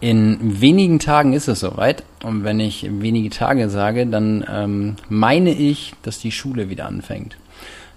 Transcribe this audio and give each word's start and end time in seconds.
In 0.00 0.60
wenigen 0.60 0.98
Tagen 0.98 1.32
ist 1.32 1.48
es 1.48 1.60
soweit. 1.60 2.04
Und 2.22 2.44
wenn 2.44 2.60
ich 2.60 2.86
wenige 3.00 3.30
Tage 3.30 3.70
sage, 3.70 4.06
dann 4.06 4.44
ähm, 4.48 4.96
meine 5.08 5.50
ich, 5.50 5.94
dass 6.02 6.18
die 6.18 6.32
Schule 6.32 6.68
wieder 6.68 6.86
anfängt. 6.86 7.36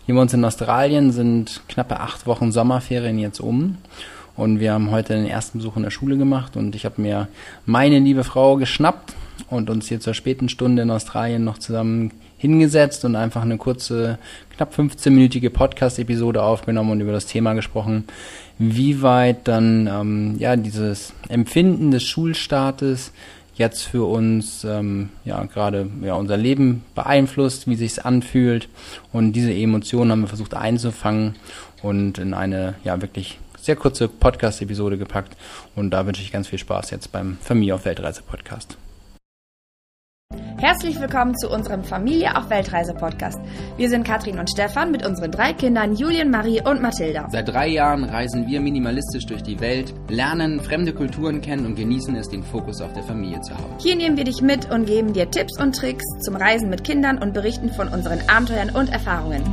Hier 0.06 0.16
bei 0.16 0.22
uns 0.22 0.34
in 0.34 0.46
Australien 0.46 1.12
sind 1.12 1.62
knappe 1.68 2.00
acht 2.00 2.26
Wochen 2.26 2.52
Sommerferien 2.52 3.20
jetzt 3.20 3.40
um. 3.40 3.78
Und 4.36 4.62
wir 4.62 4.74
haben 4.74 4.92
heute 4.92 5.14
den 5.14 5.26
ersten 5.28 5.58
Besuch 5.58 5.76
in 5.76 5.84
der 5.84 5.92
Schule 5.92 6.18
gemacht 6.18 6.56
und 6.56 6.74
ich 6.74 6.86
habe 6.86 7.02
mir 7.02 7.28
meine 7.66 8.00
liebe 8.00 8.24
Frau 8.24 8.56
geschnappt 8.56 9.14
und 9.50 9.70
uns 9.70 9.90
hier 9.90 10.00
zur 10.00 10.14
späten 10.14 10.48
Stunde 10.48 10.84
in 10.84 10.92
Australien 10.92 11.44
noch 11.44 11.58
zusammen 11.58 12.12
hingesetzt 12.40 13.06
und 13.06 13.16
einfach 13.16 13.44
eine 13.44 13.58
kurze, 13.58 14.18
knapp 14.56 14.74
15-minütige 14.74 15.52
Podcast-Episode 15.52 16.42
aufgenommen 16.42 16.92
und 16.92 17.02
über 17.02 17.12
das 17.12 17.28
Thema 17.28 17.54
gesprochen, 17.54 18.06
wie 18.58 19.02
weit 19.02 19.48
dann 19.48 19.88
ähm, 19.88 20.36
ja 20.40 20.56
dieses 20.56 21.14
Empfinden 21.28 21.92
des 21.92 22.04
Schulstartes 22.04 23.12
jetzt 23.56 23.84
für 23.84 24.10
uns 24.10 24.64
ähm, 24.64 25.10
ja 25.26 25.44
gerade 25.44 25.90
ja 26.02 26.16
unser 26.16 26.38
Leben 26.38 26.84
beeinflusst, 26.96 27.68
wie 27.68 27.76
sich's 27.76 28.00
anfühlt. 28.00 28.70
Und 29.12 29.34
diese 29.34 29.54
Emotionen 29.54 30.12
haben 30.12 30.22
wir 30.22 30.28
versucht 30.28 30.54
einzufangen 30.54 31.36
und 31.84 32.18
in 32.18 32.34
eine 32.34 32.76
ja 32.86 33.02
wirklich 33.02 33.38
sehr 33.60 33.76
kurze 33.76 34.08
Podcast-Episode 34.08 34.98
gepackt. 34.98 35.36
Und 35.76 35.92
da 35.92 36.06
wünsche 36.06 36.22
ich 36.22 36.32
ganz 36.32 36.48
viel 36.48 36.60
Spaß 36.60 36.92
jetzt 36.92 37.12
beim 37.12 37.38
Familie 37.42 37.76
auf 37.76 37.84
Weltreise 37.84 38.22
Podcast. 38.22 38.78
Herzlich 40.62 41.00
willkommen 41.00 41.38
zu 41.38 41.50
unserem 41.50 41.86
Familie 41.86 42.36
auf 42.36 42.50
Weltreise 42.50 42.94
Podcast. 42.94 43.40
Wir 43.78 43.88
sind 43.88 44.04
Katrin 44.04 44.40
und 44.40 44.50
Stefan 44.50 44.92
mit 44.92 45.06
unseren 45.06 45.32
drei 45.32 45.54
Kindern 45.54 45.96
Julien, 45.96 46.30
Marie 46.30 46.62
und 46.62 46.82
Mathilda. 46.82 47.30
Seit 47.30 47.48
drei 47.48 47.70
Jahren 47.70 48.04
reisen 48.04 48.46
wir 48.46 48.60
minimalistisch 48.60 49.26
durch 49.26 49.42
die 49.42 49.62
Welt, 49.62 49.94
lernen 50.10 50.60
fremde 50.60 50.94
Kulturen 50.94 51.40
kennen 51.40 51.66
und 51.66 51.76
genießen 51.76 52.14
es, 52.18 52.28
den 52.28 52.44
Fokus 52.44 52.82
auf 52.82 52.92
der 52.92 53.04
Familie 53.04 53.40
zu 53.40 53.58
haben. 53.58 53.74
Hier 53.80 53.96
nehmen 53.96 54.18
wir 54.18 54.26
dich 54.26 54.42
mit 54.42 54.70
und 54.70 54.84
geben 54.84 55.14
dir 55.14 55.32
Tipps 55.32 55.58
und 55.62 55.78
Tricks 55.78 56.04
zum 56.26 56.36
Reisen 56.36 56.70
mit 56.70 56.84
Kindern 56.84 57.20
und 57.20 57.34
berichten 57.34 57.72
von 57.72 57.88
unseren 57.88 58.20
Abenteuern 58.28 58.72
und 58.72 58.90
Erfahrungen. 58.90 59.44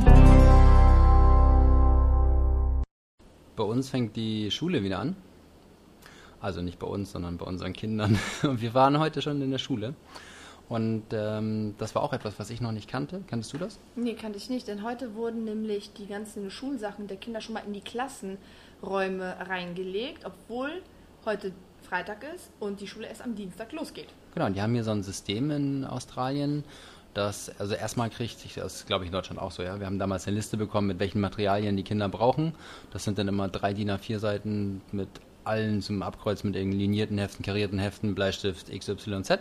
Bei 3.55 3.63
uns 3.63 3.89
fängt 3.89 4.17
die 4.17 4.51
Schule 4.51 4.83
wieder 4.83 4.99
an. 4.99 5.15
Also 6.41 6.61
nicht 6.61 6.79
bei 6.79 6.87
uns, 6.87 7.13
sondern 7.13 7.37
bei 7.37 7.45
unseren 7.45 7.71
Kindern. 7.71 8.19
Und 8.43 8.61
wir 8.61 8.75
waren 8.75 8.99
heute 8.99 9.23
schon 9.23 9.41
in 9.41 9.49
der 9.49 9.57
Schule. 9.57 9.95
Und 10.69 11.05
ähm, 11.13 11.75
das 11.77 11.95
war 11.95 12.03
auch 12.03 12.11
etwas, 12.11 12.39
was 12.39 12.49
ich 12.49 12.59
noch 12.59 12.73
nicht 12.73 12.89
kannte. 12.89 13.21
Kanntest 13.27 13.53
du 13.53 13.57
das? 13.57 13.79
Nee, 13.95 14.15
kannte 14.15 14.37
ich 14.37 14.49
nicht, 14.49 14.67
denn 14.67 14.83
heute 14.83 15.15
wurden 15.15 15.45
nämlich 15.45 15.93
die 15.93 16.07
ganzen 16.07 16.51
Schulsachen 16.51 17.07
der 17.07 17.17
Kinder 17.17 17.39
schon 17.39 17.53
mal 17.53 17.63
in 17.65 17.73
die 17.73 17.81
Klassenräume 17.81 19.35
reingelegt, 19.47 20.25
obwohl 20.25 20.81
heute 21.25 21.53
Freitag 21.83 22.25
ist 22.35 22.49
und 22.59 22.81
die 22.81 22.87
Schule 22.87 23.07
erst 23.07 23.21
am 23.21 23.35
Dienstag 23.35 23.71
losgeht. 23.71 24.07
Genau, 24.33 24.49
die 24.49 24.61
haben 24.61 24.73
hier 24.73 24.83
so 24.83 24.91
ein 24.91 25.03
System 25.03 25.51
in 25.51 25.85
Australien, 25.85 26.65
das, 27.17 27.51
also 27.59 27.73
erstmal 27.73 28.11
kriegt 28.11 28.37
sich 28.39 28.53
das, 28.53 28.85
glaube 28.85 29.03
ich, 29.03 29.07
in 29.07 29.11
Deutschland 29.11 29.41
auch 29.41 29.49
so, 29.49 29.63
ja. 29.63 29.79
Wir 29.79 29.87
haben 29.87 29.97
damals 29.97 30.27
eine 30.27 30.35
Liste 30.35 30.55
bekommen, 30.55 30.87
mit 30.87 30.99
welchen 30.99 31.19
Materialien 31.19 31.75
die 31.75 31.81
Kinder 31.81 32.07
brauchen. 32.09 32.53
Das 32.93 33.05
sind 33.05 33.17
dann 33.17 33.27
immer 33.27 33.47
drei 33.47 33.73
DIN 33.73 33.89
A4 33.89 34.19
Seiten 34.19 34.81
mit 34.91 35.09
allen 35.43 35.81
zum 35.81 36.03
Abkreuzen 36.03 36.51
mit 36.51 36.57
irgendeinen 36.57 36.81
linierten 36.81 37.17
Heften, 37.17 37.43
karierten 37.43 37.79
Heften, 37.79 38.13
Bleistift 38.13 38.69
XYZ. 38.71 39.39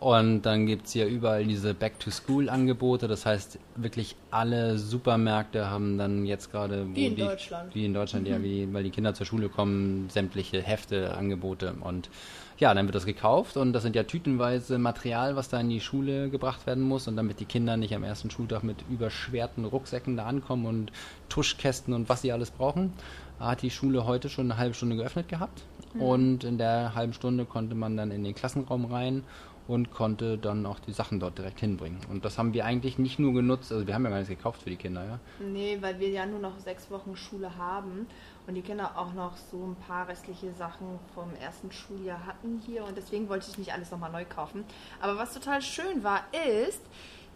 Und 0.00 0.42
dann 0.42 0.64
gibt 0.64 0.86
es 0.86 0.94
ja 0.94 1.04
überall 1.04 1.44
diese 1.44 1.74
Back-to-School-Angebote. 1.74 3.06
Das 3.06 3.26
heißt, 3.26 3.58
wirklich 3.76 4.16
alle 4.30 4.78
Supermärkte 4.78 5.70
haben 5.70 5.98
dann 5.98 6.24
jetzt 6.24 6.50
gerade. 6.50 6.86
Wie 6.94 7.04
in 7.04 7.16
die, 7.16 7.22
Deutschland. 7.22 7.74
Wie 7.74 7.84
in 7.84 7.92
Deutschland, 7.92 8.26
mhm. 8.26 8.32
ja, 8.32 8.42
wie, 8.42 8.72
weil 8.72 8.82
die 8.82 8.90
Kinder 8.90 9.12
zur 9.12 9.26
Schule 9.26 9.50
kommen, 9.50 10.08
sämtliche 10.08 10.62
Hefte, 10.62 11.14
Angebote. 11.14 11.74
Und 11.82 12.08
ja, 12.56 12.72
dann 12.72 12.86
wird 12.86 12.94
das 12.94 13.04
gekauft 13.04 13.58
und 13.58 13.74
das 13.74 13.82
sind 13.82 13.94
ja 13.94 14.04
tütenweise 14.04 14.78
Material, 14.78 15.36
was 15.36 15.50
da 15.50 15.60
in 15.60 15.68
die 15.68 15.80
Schule 15.80 16.30
gebracht 16.30 16.66
werden 16.66 16.82
muss. 16.82 17.06
Und 17.06 17.16
damit 17.16 17.38
die 17.38 17.44
Kinder 17.44 17.76
nicht 17.76 17.94
am 17.94 18.02
ersten 18.02 18.30
Schultag 18.30 18.62
mit 18.62 18.76
überschwerten 18.90 19.66
Rucksäcken 19.66 20.16
da 20.16 20.24
ankommen 20.24 20.64
und 20.64 20.92
Tuschkästen 21.28 21.92
und 21.92 22.08
was 22.08 22.22
sie 22.22 22.32
alles 22.32 22.50
brauchen, 22.50 22.94
hat 23.38 23.62
die 23.62 23.70
Schule 23.70 24.06
heute 24.06 24.28
schon 24.28 24.50
eine 24.50 24.58
halbe 24.58 24.74
Stunde 24.74 24.96
geöffnet 24.96 25.28
gehabt. 25.28 25.62
Mhm. 25.94 26.02
Und 26.02 26.44
in 26.44 26.58
der 26.58 26.94
halben 26.94 27.12
Stunde 27.12 27.44
konnte 27.44 27.74
man 27.74 27.96
dann 27.96 28.10
in 28.10 28.24
den 28.24 28.34
Klassenraum 28.34 28.84
rein 28.86 29.24
und 29.70 29.92
konnte 29.92 30.36
dann 30.36 30.66
auch 30.66 30.80
die 30.80 30.92
Sachen 30.92 31.20
dort 31.20 31.38
direkt 31.38 31.60
hinbringen. 31.60 32.00
Und 32.10 32.24
das 32.24 32.38
haben 32.38 32.52
wir 32.54 32.64
eigentlich 32.64 32.98
nicht 32.98 33.20
nur 33.20 33.32
genutzt, 33.32 33.70
also 33.70 33.86
wir 33.86 33.94
haben 33.94 34.02
ja 34.02 34.10
gar 34.10 34.18
nichts 34.18 34.28
gekauft 34.28 34.62
für 34.62 34.70
die 34.70 34.76
Kinder, 34.76 35.04
ja? 35.04 35.20
Nee, 35.38 35.78
weil 35.80 36.00
wir 36.00 36.08
ja 36.08 36.26
nur 36.26 36.40
noch 36.40 36.58
sechs 36.58 36.90
Wochen 36.90 37.14
Schule 37.14 37.56
haben 37.56 38.08
und 38.48 38.54
die 38.54 38.62
Kinder 38.62 38.98
auch 38.98 39.14
noch 39.14 39.36
so 39.36 39.58
ein 39.58 39.76
paar 39.86 40.08
restliche 40.08 40.52
Sachen 40.54 40.98
vom 41.14 41.32
ersten 41.40 41.70
Schuljahr 41.70 42.26
hatten 42.26 42.60
hier 42.66 42.84
und 42.84 42.96
deswegen 42.96 43.28
wollte 43.28 43.46
ich 43.48 43.58
nicht 43.58 43.72
alles 43.72 43.92
nochmal 43.92 44.10
neu 44.10 44.24
kaufen. 44.24 44.64
Aber 45.00 45.16
was 45.16 45.34
total 45.34 45.62
schön 45.62 46.02
war, 46.02 46.24
ist, 46.58 46.82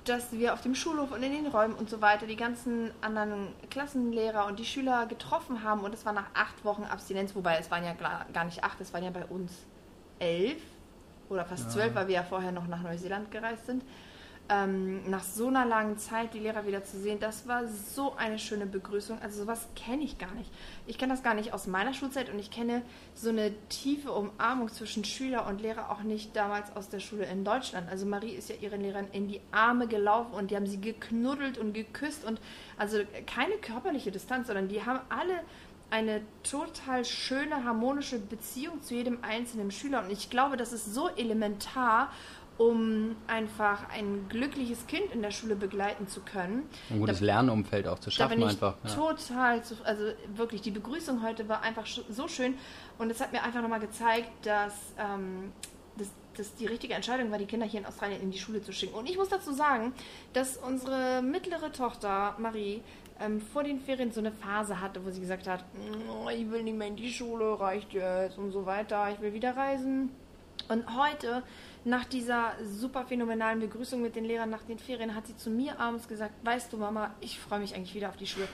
dass 0.04 0.32
wir 0.32 0.54
auf 0.54 0.60
dem 0.60 0.74
Schulhof 0.74 1.12
und 1.12 1.22
in 1.22 1.30
den 1.30 1.46
Räumen 1.46 1.74
und 1.74 1.88
so 1.88 2.02
weiter 2.02 2.26
die 2.26 2.34
ganzen 2.34 2.90
anderen 3.00 3.46
Klassenlehrer 3.70 4.46
und 4.46 4.58
die 4.58 4.64
Schüler 4.64 5.06
getroffen 5.06 5.62
haben 5.62 5.82
und 5.82 5.94
es 5.94 6.04
war 6.04 6.12
nach 6.12 6.26
acht 6.34 6.64
Wochen 6.64 6.82
Abstinenz, 6.82 7.36
wobei 7.36 7.58
es 7.58 7.70
waren 7.70 7.84
ja 7.84 7.94
gar 8.32 8.44
nicht 8.44 8.64
acht, 8.64 8.80
es 8.80 8.92
waren 8.92 9.04
ja 9.04 9.10
bei 9.10 9.24
uns 9.24 9.52
elf 10.18 10.58
oder 11.28 11.44
fast 11.44 11.70
zwölf, 11.70 11.88
ja. 11.88 11.94
weil 11.94 12.08
wir 12.08 12.14
ja 12.14 12.22
vorher 12.22 12.52
noch 12.52 12.66
nach 12.66 12.82
Neuseeland 12.82 13.30
gereist 13.30 13.66
sind. 13.66 13.82
Ähm, 14.46 15.08
nach 15.08 15.22
so 15.22 15.48
einer 15.48 15.64
langen 15.64 15.96
Zeit 15.96 16.34
die 16.34 16.38
Lehrer 16.38 16.66
wieder 16.66 16.84
zu 16.84 16.98
sehen, 17.00 17.18
das 17.18 17.48
war 17.48 17.66
so 17.66 18.14
eine 18.16 18.38
schöne 18.38 18.66
Begrüßung. 18.66 19.18
Also 19.22 19.42
sowas 19.42 19.68
kenne 19.74 20.04
ich 20.04 20.18
gar 20.18 20.32
nicht. 20.32 20.50
Ich 20.86 20.98
kenne 20.98 21.14
das 21.14 21.22
gar 21.22 21.32
nicht 21.32 21.54
aus 21.54 21.66
meiner 21.66 21.94
Schulzeit 21.94 22.28
und 22.30 22.38
ich 22.38 22.50
kenne 22.50 22.82
so 23.14 23.30
eine 23.30 23.54
tiefe 23.70 24.12
Umarmung 24.12 24.68
zwischen 24.68 25.02
Schüler 25.02 25.46
und 25.46 25.62
Lehrer 25.62 25.90
auch 25.90 26.02
nicht 26.02 26.36
damals 26.36 26.76
aus 26.76 26.90
der 26.90 27.00
Schule 27.00 27.24
in 27.24 27.42
Deutschland. 27.42 27.88
Also 27.88 28.04
Marie 28.04 28.32
ist 28.32 28.50
ja 28.50 28.56
ihren 28.56 28.82
Lehrern 28.82 29.06
in 29.12 29.28
die 29.28 29.40
Arme 29.50 29.86
gelaufen 29.86 30.34
und 30.34 30.50
die 30.50 30.56
haben 30.56 30.66
sie 30.66 30.78
geknuddelt 30.78 31.56
und 31.56 31.72
geküsst 31.72 32.22
und 32.26 32.38
also 32.76 32.98
keine 33.26 33.54
körperliche 33.54 34.12
Distanz, 34.12 34.48
sondern 34.48 34.68
die 34.68 34.84
haben 34.84 35.00
alle 35.08 35.40
eine 35.94 36.22
total 36.42 37.04
schöne, 37.04 37.64
harmonische 37.64 38.18
Beziehung 38.18 38.82
zu 38.82 38.94
jedem 38.94 39.18
einzelnen 39.22 39.70
Schüler. 39.70 40.02
Und 40.02 40.10
ich 40.10 40.28
glaube, 40.28 40.56
das 40.56 40.72
ist 40.72 40.92
so 40.92 41.08
elementar, 41.10 42.10
um 42.58 43.14
einfach 43.28 43.88
ein 43.90 44.26
glückliches 44.28 44.88
Kind 44.88 45.12
in 45.12 45.22
der 45.22 45.30
Schule 45.30 45.54
begleiten 45.54 46.08
zu 46.08 46.20
können. 46.20 46.68
Ein 46.90 46.98
gutes 46.98 47.20
da, 47.20 47.26
Lernumfeld 47.26 47.86
auch 47.86 48.00
zu 48.00 48.10
schaffen 48.10 48.30
da 48.30 48.34
bin 48.34 48.44
ich 48.44 48.54
einfach. 48.54 48.76
Ja. 48.82 48.90
Total, 48.90 49.62
zu, 49.62 49.76
also 49.84 50.06
wirklich, 50.34 50.62
die 50.62 50.72
Begrüßung 50.72 51.22
heute 51.22 51.48
war 51.48 51.62
einfach 51.62 51.86
so 51.86 52.26
schön 52.26 52.54
und 52.98 53.08
es 53.10 53.20
hat 53.20 53.30
mir 53.30 53.44
einfach 53.44 53.62
nochmal 53.62 53.80
gezeigt, 53.80 54.30
dass, 54.42 54.74
ähm, 54.98 55.52
dass 56.36 56.56
die 56.56 56.66
richtige 56.66 56.94
Entscheidung 56.94 57.30
war, 57.30 57.38
die 57.38 57.46
Kinder 57.46 57.66
hier 57.66 57.78
in 57.78 57.86
Australien 57.86 58.20
in 58.20 58.32
die 58.32 58.38
Schule 58.38 58.60
zu 58.60 58.72
schicken. 58.72 58.94
Und 58.94 59.08
ich 59.08 59.16
muss 59.16 59.28
dazu 59.28 59.52
sagen, 59.52 59.92
dass 60.32 60.56
unsere 60.56 61.22
mittlere 61.22 61.70
Tochter 61.70 62.34
Marie 62.38 62.82
ähm, 63.20 63.40
vor 63.40 63.62
den 63.62 63.80
Ferien 63.80 64.12
so 64.12 64.20
eine 64.20 64.32
Phase 64.32 64.80
hatte, 64.80 65.04
wo 65.04 65.10
sie 65.10 65.20
gesagt 65.20 65.46
hat, 65.46 65.64
oh, 66.08 66.28
ich 66.28 66.50
will 66.50 66.62
nicht 66.62 66.76
mehr 66.76 66.88
in 66.88 66.96
die 66.96 67.12
Schule, 67.12 67.58
reicht 67.58 67.92
jetzt 67.92 68.38
und 68.38 68.50
so 68.50 68.66
weiter, 68.66 69.10
ich 69.12 69.20
will 69.20 69.32
wieder 69.32 69.56
reisen. 69.56 70.10
Und 70.68 70.96
heute, 70.96 71.42
nach 71.84 72.04
dieser 72.04 72.52
super 72.62 73.04
phänomenalen 73.04 73.60
Begrüßung 73.60 74.00
mit 74.00 74.16
den 74.16 74.24
Lehrern 74.24 74.50
nach 74.50 74.62
den 74.62 74.78
Ferien, 74.78 75.14
hat 75.14 75.26
sie 75.26 75.36
zu 75.36 75.50
mir 75.50 75.78
abends 75.78 76.08
gesagt, 76.08 76.32
weißt 76.44 76.72
du 76.72 76.78
Mama, 76.78 77.14
ich 77.20 77.38
freue 77.38 77.60
mich 77.60 77.74
eigentlich 77.74 77.94
wieder 77.94 78.08
auf 78.08 78.16
die 78.16 78.26
Schule. 78.26 78.48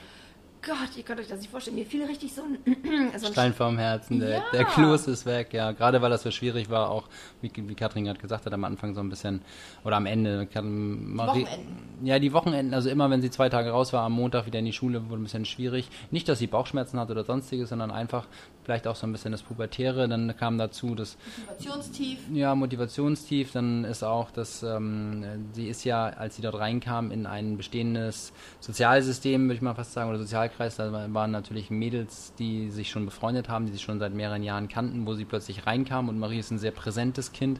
Gott, 0.63 0.95
ihr 0.95 1.01
könnt 1.01 1.19
euch 1.19 1.27
das 1.27 1.39
nicht 1.39 1.49
vorstellen. 1.49 1.75
Mir 1.75 1.87
fiel 1.87 2.05
richtig 2.05 2.33
so 2.33 2.43
ein, 2.43 2.59
so 3.17 3.27
ein 3.27 3.33
Stein 3.33 3.53
vorm 3.53 3.79
Herzen. 3.79 4.19
Der, 4.19 4.29
ja. 4.29 4.43
der 4.53 4.65
Kloß 4.65 5.07
ist 5.07 5.25
weg, 5.25 5.53
ja. 5.53 5.71
Gerade 5.71 6.03
weil 6.03 6.11
das 6.11 6.21
so 6.21 6.29
schwierig 6.29 6.69
war, 6.69 6.91
auch 6.91 7.07
wie, 7.41 7.51
wie 7.55 7.73
Katrin 7.73 8.05
gerade 8.05 8.19
gesagt 8.19 8.45
hat, 8.45 8.53
am 8.53 8.63
Anfang 8.63 8.93
so 8.93 9.01
ein 9.01 9.09
bisschen, 9.09 9.41
oder 9.83 9.95
am 9.95 10.05
Ende. 10.05 10.47
Marie, 10.61 11.41
Wochenenden. 11.41 12.05
Ja, 12.05 12.19
die 12.19 12.31
Wochenenden, 12.31 12.73
also 12.75 12.89
immer 12.89 13.09
wenn 13.09 13.23
sie 13.23 13.31
zwei 13.31 13.49
Tage 13.49 13.71
raus 13.71 13.91
war, 13.91 14.03
am 14.03 14.13
Montag 14.13 14.45
wieder 14.45 14.59
in 14.59 14.65
die 14.65 14.73
Schule, 14.73 15.09
wurde 15.09 15.21
ein 15.21 15.23
bisschen 15.23 15.45
schwierig. 15.45 15.89
Nicht, 16.11 16.29
dass 16.29 16.37
sie 16.37 16.47
Bauchschmerzen 16.47 16.99
hat 16.99 17.09
oder 17.09 17.23
sonstiges, 17.23 17.69
sondern 17.69 17.89
einfach 17.89 18.27
vielleicht 18.63 18.85
auch 18.85 18.95
so 18.95 19.07
ein 19.07 19.11
bisschen 19.11 19.31
das 19.31 19.41
Pubertäre. 19.41 20.07
Dann 20.07 20.35
kam 20.37 20.59
dazu 20.59 20.93
das. 20.93 21.17
Motivationstief. 21.37 22.19
Ja, 22.33 22.53
Motivationstief. 22.53 23.51
Dann 23.51 23.83
ist 23.83 24.03
auch 24.03 24.29
das, 24.29 24.61
ähm, 24.61 25.49
sie 25.53 25.67
ist 25.67 25.83
ja, 25.85 26.05
als 26.05 26.35
sie 26.35 26.43
dort 26.43 26.59
reinkam, 26.59 27.09
in 27.09 27.25
ein 27.25 27.57
bestehendes 27.57 28.31
Sozialsystem, 28.59 29.45
würde 29.45 29.55
ich 29.55 29.61
mal 29.61 29.73
fast 29.73 29.93
sagen, 29.93 30.09
oder 30.09 30.19
Sozial 30.19 30.50
Wahlkreis, 30.51 30.75
da 30.75 31.13
waren 31.13 31.31
natürlich 31.31 31.69
Mädels, 31.69 32.33
die 32.37 32.69
sich 32.69 32.89
schon 32.89 33.05
befreundet 33.05 33.49
haben, 33.49 33.65
die 33.65 33.71
sich 33.71 33.81
schon 33.81 33.99
seit 33.99 34.13
mehreren 34.13 34.43
Jahren 34.43 34.67
kannten, 34.67 35.05
wo 35.05 35.13
sie 35.13 35.25
plötzlich 35.25 35.65
reinkam 35.65 36.09
und 36.09 36.19
Marie 36.19 36.39
ist 36.39 36.51
ein 36.51 36.59
sehr 36.59 36.71
präsentes 36.71 37.31
Kind 37.31 37.59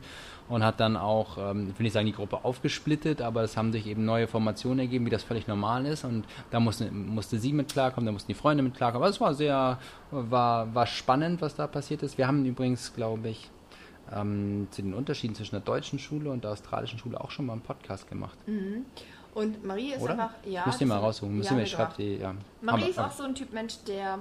und 0.49 0.63
hat 0.63 0.79
dann 0.79 0.97
auch, 0.97 1.37
ähm, 1.37 1.69
ich 1.71 1.79
will 1.79 1.83
nicht 1.83 1.93
sagen, 1.93 2.05
die 2.05 2.11
Gruppe 2.11 2.43
aufgesplittet, 2.43 3.21
aber 3.21 3.43
es 3.43 3.57
haben 3.57 3.71
sich 3.71 3.87
eben 3.87 4.05
neue 4.05 4.27
Formationen 4.27 4.79
ergeben, 4.79 5.05
wie 5.05 5.09
das 5.09 5.23
völlig 5.23 5.47
normal 5.47 5.85
ist 5.85 6.03
und 6.03 6.25
da 6.49 6.59
musste, 6.59 6.91
musste 6.91 7.39
sie 7.39 7.53
mit 7.53 7.71
klarkommen, 7.71 8.05
da 8.05 8.11
mussten 8.11 8.31
die 8.31 8.37
Freunde 8.37 8.63
mit 8.63 8.75
klarkommen. 8.75 9.03
Aber 9.03 9.09
es 9.09 9.21
war 9.21 9.33
sehr, 9.33 9.79
war, 10.11 10.73
war 10.75 10.87
spannend, 10.87 11.41
was 11.41 11.55
da 11.55 11.67
passiert 11.67 12.03
ist. 12.03 12.17
Wir 12.17 12.27
haben 12.27 12.45
übrigens, 12.45 12.93
glaube 12.93 13.29
ich, 13.29 13.49
ähm, 14.13 14.67
zu 14.71 14.81
den 14.81 14.93
Unterschieden 14.93 15.35
zwischen 15.35 15.55
der 15.55 15.61
deutschen 15.61 15.99
Schule 15.99 16.31
und 16.31 16.43
der 16.43 16.51
australischen 16.51 16.99
Schule 16.99 17.21
auch 17.21 17.31
schon 17.31 17.45
mal 17.45 17.53
einen 17.53 17.61
Podcast 17.61 18.09
gemacht. 18.09 18.37
Mhm. 18.47 18.85
Und 19.33 19.63
Marie 19.63 19.93
ist 19.93 20.01
Oder? 20.01 20.13
einfach, 20.13 20.33
ja. 20.45 20.65
Müsst 20.65 20.81
ihr 20.81 20.87
mal 20.87 20.97
raussuchen. 20.97 21.37
Müsst 21.37 21.49
ja, 21.49 21.55
ihr 21.55 21.61
mir 21.61 21.67
schreibt 21.67 21.97
die, 21.97 22.17
ja. 22.17 22.35
Marie 22.61 22.89
ist 22.89 22.99
auch 22.99 23.11
so 23.11 23.23
ein 23.23 23.35
Typ 23.35 23.53
Mensch, 23.53 23.75
der 23.87 24.19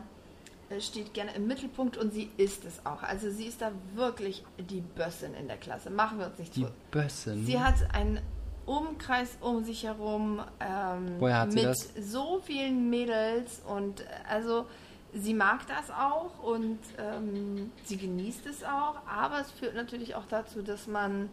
äh, 0.68 0.80
steht 0.80 1.12
gerne 1.14 1.32
im 1.34 1.46
Mittelpunkt 1.46 1.96
und 1.96 2.12
sie 2.12 2.30
ist 2.36 2.64
es 2.64 2.84
auch. 2.86 3.02
Also 3.02 3.30
sie 3.30 3.46
ist 3.46 3.60
da 3.60 3.72
wirklich 3.94 4.44
die 4.58 4.80
Bössin 4.80 5.34
in 5.34 5.48
der 5.48 5.56
Klasse. 5.56 5.90
Machen 5.90 6.18
wir 6.18 6.26
uns 6.26 6.38
nicht 6.38 6.54
Die 6.54 6.62
vor. 6.62 6.70
Bössin. 6.92 7.44
Sie 7.44 7.60
hat 7.60 7.74
einen 7.92 8.20
Umkreis 8.66 9.36
um 9.40 9.64
sich 9.64 9.82
herum 9.82 10.40
ähm, 10.60 11.16
Woher 11.18 11.40
hat 11.40 11.52
sie 11.52 11.56
mit 11.58 11.66
das? 11.66 11.88
so 12.00 12.40
vielen 12.44 12.88
Mädels 12.88 13.62
und 13.66 14.02
äh, 14.02 14.04
also 14.28 14.66
sie 15.12 15.34
mag 15.34 15.66
das 15.66 15.90
auch 15.90 16.40
und 16.42 16.78
ähm, 16.98 17.72
sie 17.84 17.96
genießt 17.96 18.46
es 18.46 18.62
auch, 18.62 18.94
aber 19.08 19.40
es 19.40 19.50
führt 19.50 19.74
natürlich 19.74 20.14
auch 20.14 20.26
dazu, 20.28 20.62
dass 20.62 20.86
man 20.86 21.30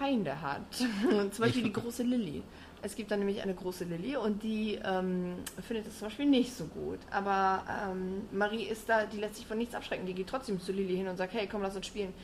Feinde 0.00 0.40
hat. 0.40 0.62
zum 1.32 1.44
Beispiel 1.44 1.62
die 1.62 1.72
große 1.72 2.02
Lilly. 2.02 2.42
Es 2.82 2.96
gibt 2.96 3.10
dann 3.10 3.18
nämlich 3.18 3.42
eine 3.42 3.54
große 3.54 3.84
Lilly 3.84 4.16
und 4.16 4.42
die 4.42 4.80
ähm, 4.82 5.34
findet 5.66 5.86
es 5.86 5.98
zum 5.98 6.08
Beispiel 6.08 6.24
nicht 6.24 6.54
so 6.54 6.64
gut. 6.64 6.98
Aber 7.10 7.62
ähm, 7.68 8.22
Marie 8.32 8.64
ist 8.64 8.88
da, 8.88 9.04
die 9.04 9.18
lässt 9.18 9.36
sich 9.36 9.46
von 9.46 9.58
nichts 9.58 9.74
abschrecken. 9.74 10.06
Die 10.06 10.14
geht 10.14 10.28
trotzdem 10.28 10.58
zu 10.58 10.72
Lilly 10.72 10.96
hin 10.96 11.06
und 11.06 11.18
sagt, 11.18 11.34
hey, 11.34 11.46
komm, 11.46 11.60
lass 11.60 11.76
uns 11.76 11.86
spielen. 11.86 12.14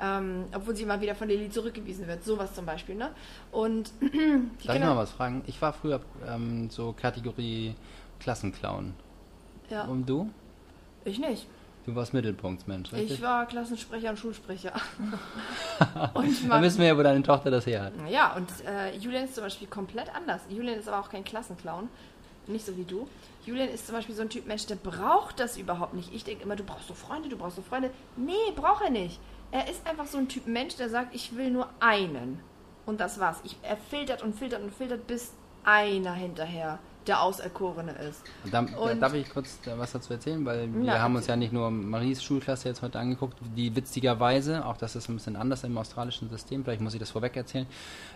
Ähm, 0.00 0.44
obwohl 0.54 0.74
sie 0.74 0.84
immer 0.84 1.00
wieder 1.00 1.14
von 1.14 1.28
Lilly 1.28 1.50
zurückgewiesen 1.50 2.06
wird. 2.06 2.24
Sowas 2.24 2.54
zum 2.54 2.64
Beispiel, 2.64 2.94
ne? 2.94 3.10
Und 3.52 3.90
die 4.00 4.66
Darf 4.66 4.76
ich 4.76 4.82
mal 4.82 4.96
was 4.96 5.10
fragen? 5.10 5.42
Ich 5.46 5.60
war 5.60 5.72
früher 5.74 6.00
ähm, 6.26 6.70
so 6.70 6.94
Kategorie 6.98 7.74
Klassenclown. 8.20 8.94
Ja, 9.70 9.84
Und 9.84 10.08
du? 10.08 10.30
ich 11.04 11.18
nicht. 11.18 11.46
Du 11.86 11.94
warst 11.94 12.12
Mittelpunktsmensch, 12.12 12.92
richtig? 12.92 13.12
Ich 13.12 13.22
war 13.22 13.46
Klassensprecher 13.46 14.10
und 14.10 14.18
Schulsprecher. 14.18 14.72
und 16.14 16.50
da 16.50 16.60
wissen 16.60 16.80
wir 16.80 16.88
ja, 16.88 16.98
wo 16.98 17.02
deine 17.02 17.22
Tochter 17.22 17.52
das 17.52 17.64
her 17.64 17.84
hat. 17.84 17.92
Ja, 18.10 18.34
und 18.34 18.48
äh, 18.66 18.96
Julian 18.96 19.24
ist 19.24 19.36
zum 19.36 19.44
Beispiel 19.44 19.68
komplett 19.68 20.12
anders. 20.12 20.40
Julian 20.48 20.80
ist 20.80 20.88
aber 20.88 20.98
auch 20.98 21.08
kein 21.08 21.24
Klassenclown. 21.24 21.88
Nicht 22.48 22.66
so 22.66 22.76
wie 22.76 22.82
du. 22.82 23.08
Julian 23.44 23.68
ist 23.68 23.86
zum 23.86 23.94
Beispiel 23.94 24.16
so 24.16 24.22
ein 24.22 24.28
Typ 24.28 24.48
Mensch, 24.48 24.66
der 24.66 24.74
braucht 24.74 25.38
das 25.38 25.56
überhaupt 25.56 25.94
nicht. 25.94 26.12
Ich 26.12 26.24
denke 26.24 26.42
immer, 26.42 26.56
du 26.56 26.64
brauchst 26.64 26.88
so 26.88 26.94
Freunde, 26.94 27.28
du 27.28 27.36
brauchst 27.36 27.56
so 27.56 27.62
Freunde. 27.62 27.90
Nee, 28.16 28.32
braucht 28.56 28.82
er 28.82 28.90
nicht. 28.90 29.20
Er 29.52 29.70
ist 29.70 29.86
einfach 29.86 30.06
so 30.06 30.18
ein 30.18 30.28
Typ 30.28 30.48
Mensch, 30.48 30.74
der 30.74 30.88
sagt, 30.88 31.14
ich 31.14 31.36
will 31.36 31.50
nur 31.50 31.68
einen. 31.78 32.40
Und 32.84 33.00
das 33.00 33.20
war's. 33.20 33.40
Ich, 33.44 33.56
er 33.62 33.76
filtert 33.76 34.22
und 34.22 34.34
filtert 34.34 34.62
und 34.62 34.74
filtert, 34.74 35.06
bis 35.06 35.32
einer 35.62 36.14
hinterher 36.14 36.80
der 37.06 37.22
Auserkorene 37.22 37.92
ist. 37.92 38.22
Da, 38.50 38.60
Und- 38.60 39.00
darf 39.00 39.14
ich 39.14 39.28
kurz 39.30 39.58
was 39.76 39.92
dazu 39.92 40.12
erzählen, 40.12 40.44
weil 40.44 40.72
wir 40.72 40.84
Na, 40.84 40.98
haben 41.00 41.16
uns 41.16 41.26
ja 41.26 41.36
nicht 41.36 41.52
nur 41.52 41.70
Maries 41.70 42.22
Schulklasse 42.22 42.68
jetzt 42.68 42.82
heute 42.82 42.98
angeguckt, 42.98 43.36
die 43.56 43.74
witzigerweise, 43.74 44.64
auch 44.64 44.76
das 44.76 44.96
ist 44.96 45.08
ein 45.08 45.14
bisschen 45.16 45.36
anders 45.36 45.64
im 45.64 45.76
australischen 45.78 46.28
System, 46.30 46.64
vielleicht 46.64 46.80
muss 46.80 46.94
ich 46.94 47.00
das 47.00 47.10
vorweg 47.10 47.36
erzählen. 47.36 47.66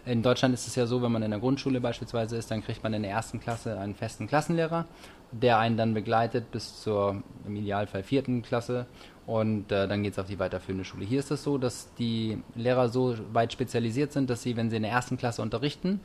In 0.06 0.22
Deutschland 0.22 0.54
ist 0.54 0.66
es 0.66 0.74
ja 0.76 0.86
so, 0.86 1.02
wenn 1.02 1.12
man 1.12 1.22
in 1.22 1.30
der 1.30 1.40
Grundschule 1.40 1.80
beispielsweise 1.80 2.36
ist, 2.36 2.50
dann 2.50 2.62
kriegt 2.62 2.82
man 2.82 2.92
in 2.94 3.02
der 3.02 3.10
ersten 3.12 3.40
Klasse 3.40 3.78
einen 3.78 3.94
festen 3.94 4.26
Klassenlehrer, 4.26 4.86
der 5.32 5.58
einen 5.58 5.76
dann 5.76 5.94
begleitet 5.94 6.50
bis 6.50 6.80
zur 6.82 7.22
im 7.46 7.56
Idealfall 7.56 8.02
vierten 8.02 8.42
Klasse 8.42 8.86
und 9.26 9.70
äh, 9.70 9.86
dann 9.86 10.02
geht 10.02 10.14
es 10.14 10.18
auf 10.18 10.26
die 10.26 10.38
weiterführende 10.40 10.84
Schule. 10.84 11.04
Hier 11.04 11.20
ist 11.20 11.30
es 11.30 11.44
so, 11.44 11.56
dass 11.56 11.94
die 11.94 12.42
Lehrer 12.56 12.88
so 12.88 13.14
weit 13.32 13.52
spezialisiert 13.52 14.12
sind, 14.12 14.28
dass 14.28 14.42
sie, 14.42 14.56
wenn 14.56 14.70
sie 14.70 14.76
in 14.76 14.82
der 14.82 14.90
ersten 14.90 15.16
Klasse 15.18 15.42
unterrichten, 15.42 16.00